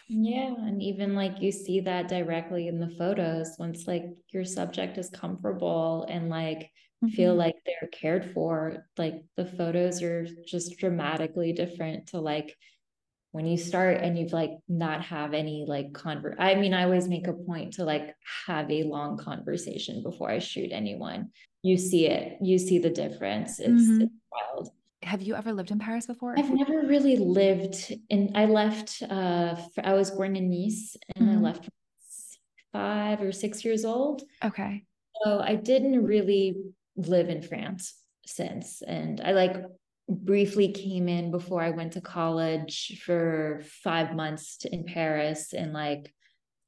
[0.07, 4.97] yeah and even like you see that directly in the photos once like your subject
[4.97, 6.69] is comfortable and like
[7.03, 7.07] mm-hmm.
[7.09, 12.55] feel like they're cared for like the photos are just dramatically different to like
[13.31, 17.07] when you start and you've like not have any like convert i mean i always
[17.07, 18.13] make a point to like
[18.45, 21.29] have a long conversation before i shoot anyone.
[21.63, 23.59] You see it you see the difference.
[23.59, 24.01] It's, mm-hmm.
[24.01, 24.69] it's wild.
[25.03, 26.35] Have you ever lived in paris before?
[26.37, 31.37] I've never really lived in i left uh i was born in nice and mm-hmm.
[31.37, 31.69] i left
[32.73, 34.23] five or six years old.
[34.43, 34.83] Okay.
[35.23, 36.55] So i didn't really
[36.95, 38.81] live in france since.
[38.81, 39.55] And i like
[40.11, 45.73] briefly came in before I went to college for five months to, in Paris and
[45.73, 46.13] like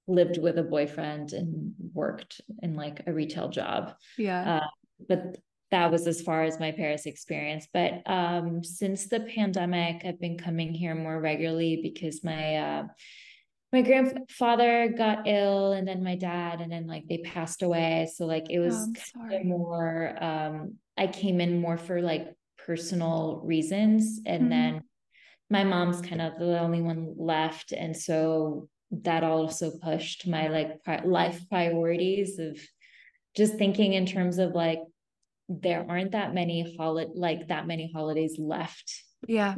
[0.07, 3.93] lived with a boyfriend and worked in like a retail job.
[4.17, 4.55] Yeah.
[4.55, 4.67] Uh,
[5.07, 5.37] but
[5.71, 7.67] that was as far as my Paris experience.
[7.73, 12.83] But um, since the pandemic, I've been coming here more regularly because my uh,
[13.71, 18.27] my grandfather got ill and then my dad and then like they passed away so
[18.27, 18.87] like it was
[19.17, 22.35] oh, more um i came in more for like
[22.65, 24.49] personal reasons and mm-hmm.
[24.49, 24.81] then
[25.49, 30.79] my mom's kind of the only one left and so that also pushed my like
[31.05, 32.57] life priorities of
[33.35, 34.79] just thinking in terms of like
[35.49, 38.93] there aren't that many holiday like that many holidays left.
[39.27, 39.55] Yeah.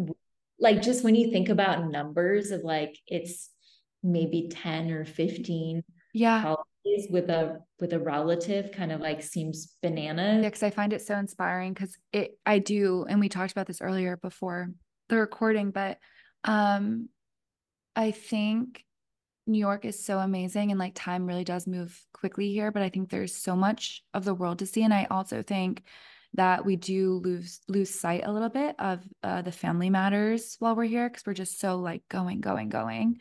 [0.60, 3.50] Like just when you think about numbers of like it's
[4.02, 5.84] maybe 10 or 15
[6.14, 6.54] yeah
[7.10, 11.02] with a with a relative kind of like seems bananas yeah because i find it
[11.02, 14.70] so inspiring because it i do and we talked about this earlier before
[15.10, 15.98] the recording but
[16.44, 17.10] um
[17.96, 18.84] i think
[19.48, 22.90] new york is so amazing and like time really does move quickly here but i
[22.90, 25.84] think there's so much of the world to see and i also think
[26.36, 30.76] that we do lose lose sight a little bit of uh, the family matters while
[30.76, 33.20] we're here because we're just so like going going going.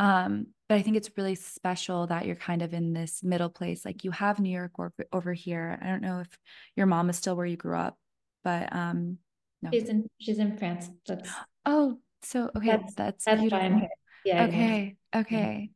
[0.00, 3.84] Um, but I think it's really special that you're kind of in this middle place.
[3.84, 5.78] Like you have New York over, over here.
[5.80, 6.38] I don't know if
[6.76, 7.96] your mom is still where you grew up,
[8.44, 9.18] but um,
[9.62, 9.70] no.
[9.72, 10.90] She's in she's in France.
[11.06, 11.30] That's
[11.64, 13.88] oh, so okay, that's that's, that's beautiful.
[14.24, 14.44] Yeah.
[14.44, 14.96] Okay.
[15.16, 15.70] Okay.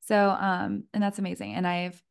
[0.00, 1.54] So um, and that's amazing.
[1.54, 2.02] And I've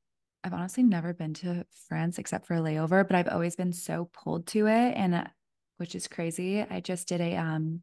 [0.44, 4.10] I've honestly never been to France except for a layover, but I've always been so
[4.14, 5.24] pulled to it, and uh,
[5.78, 6.62] which is crazy.
[6.62, 7.82] I just did a um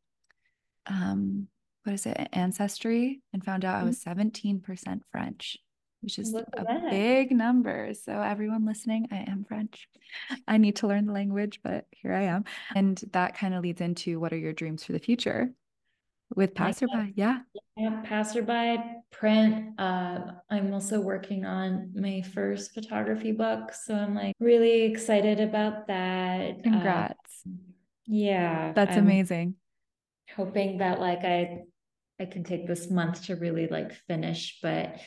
[0.86, 1.48] um
[1.84, 3.84] what is it, ancestry, and found out mm-hmm.
[3.84, 5.58] I was 17% French,
[6.00, 6.90] which is a that.
[6.90, 7.92] big number.
[7.94, 9.86] So, everyone listening, I am French.
[10.48, 12.44] I need to learn the language, but here I am.
[12.74, 15.52] And that kind of leads into what are your dreams for the future
[16.34, 17.12] with passerby?
[17.16, 17.40] Yeah.
[17.76, 18.78] Yeah, passerby,
[19.10, 19.78] print.
[19.78, 23.74] Uh, I'm also working on my first photography book.
[23.74, 26.62] So, I'm like really excited about that.
[26.62, 27.42] Congrats.
[27.46, 27.50] Uh,
[28.06, 28.72] yeah.
[28.72, 29.56] That's I'm amazing
[30.36, 31.60] hoping that like I
[32.20, 35.00] I can take this month to really like finish, but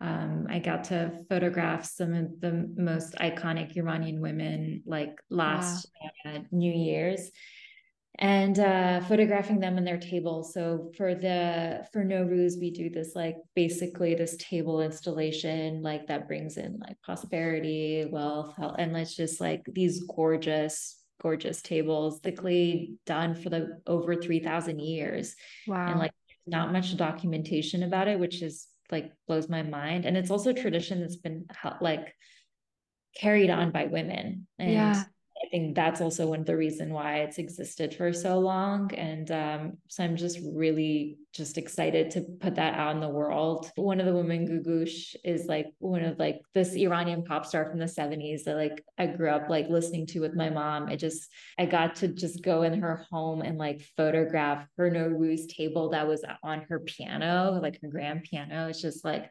[0.00, 5.86] um, I got to photograph some of the most iconic Iranian women like last
[6.24, 6.32] wow.
[6.32, 7.30] uh, New Year's
[8.18, 10.42] and uh, photographing them in their table.
[10.42, 16.28] So for the for Nowruz, we do this like basically this table installation like that
[16.28, 22.94] brings in like prosperity, wealth, health, and let's just like these gorgeous gorgeous tables thickly
[23.04, 25.34] done for the over 3000 years
[25.66, 26.12] wow and like
[26.50, 30.04] not much documentation about it, which is like blows my mind.
[30.04, 31.46] And it's also a tradition that's been
[31.80, 32.14] like
[33.16, 34.46] carried on by women.
[34.58, 35.04] And yeah.
[35.42, 38.92] I think that's also one of the reason why it's existed for so long.
[38.94, 43.70] And um, so I'm just really just excited to put that out in the world.
[43.76, 47.78] One of the women, Googoosh, is like one of like this Iranian pop star from
[47.78, 50.88] the 70s that like I grew up like listening to with my mom.
[50.88, 51.28] I just
[51.58, 56.06] I got to just go in her home and like photograph her Nowruz table that
[56.06, 58.68] was on her piano, like her grand piano.
[58.68, 59.30] It's just like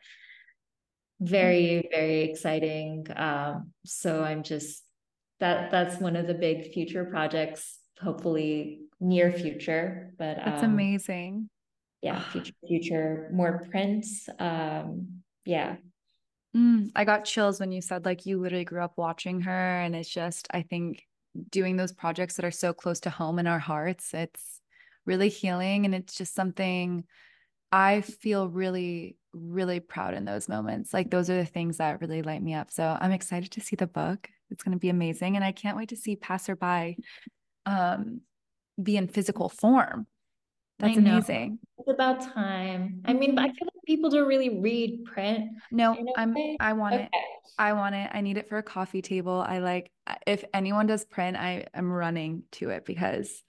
[1.19, 3.05] very, very exciting.
[3.15, 4.83] Um, so I'm just
[5.39, 10.13] that that's one of the big future projects, hopefully near future.
[10.17, 11.49] But that's um, amazing.
[12.01, 14.27] Yeah, future, future, more prints.
[14.37, 15.77] Um, yeah.
[16.55, 19.95] Mm, I got chills when you said like you literally grew up watching her, and
[19.95, 21.05] it's just I think
[21.51, 24.61] doing those projects that are so close to home in our hearts, it's
[25.05, 27.05] really healing, and it's just something
[27.71, 30.93] I feel really, really proud in those moments.
[30.93, 32.71] Like those are the things that really light me up.
[32.71, 34.29] So I'm excited to see the book.
[34.51, 35.35] It's going to be amazing.
[35.35, 36.97] And I can't wait to see Passerby
[37.65, 38.21] um,
[38.81, 40.07] be in physical form.
[40.79, 41.59] That's amazing.
[41.77, 43.01] It's about time.
[43.03, 43.55] I mean, I mm-hmm.
[43.55, 45.51] feel like people don't really read print.
[45.71, 47.03] No, I'm I want okay.
[47.03, 47.25] it.
[47.57, 48.09] I want it.
[48.13, 49.43] I need it for a coffee table.
[49.45, 49.91] I like
[50.25, 53.43] if anyone does print, I am running to it because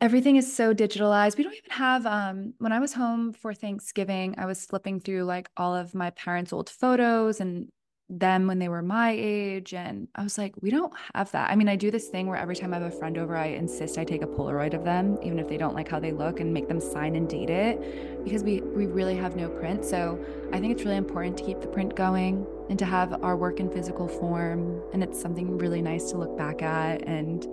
[0.00, 1.36] everything is so digitalized.
[1.36, 5.22] We don't even have um when I was home for Thanksgiving, I was flipping through
[5.24, 7.68] like all of my parents' old photos and
[8.10, 11.50] them when they were my age and I was like, we don't have that.
[11.50, 13.46] I mean, I do this thing where every time I have a friend over, I
[13.46, 16.40] insist I take a Polaroid of them, even if they don't like how they look
[16.40, 19.84] and make them sign and date it because we we really have no print.
[19.84, 23.36] So, I think it's really important to keep the print going and to have our
[23.36, 27.46] work in physical form and it's something really nice to look back at and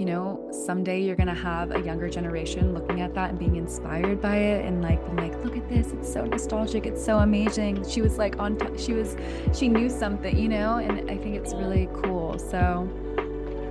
[0.00, 3.56] you know, someday you're going to have a younger generation looking at that and being
[3.56, 5.92] inspired by it and like being like, look at this.
[5.92, 6.86] It's so nostalgic.
[6.86, 7.86] It's so amazing.
[7.86, 9.14] She was like on, t- she was,
[9.52, 12.38] she knew something, you know, and I think it's really cool.
[12.38, 12.88] So,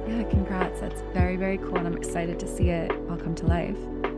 [0.08, 0.80] yeah, congrats.
[0.82, 1.78] That's very, very cool.
[1.78, 4.09] And I'm excited to see it all come to life.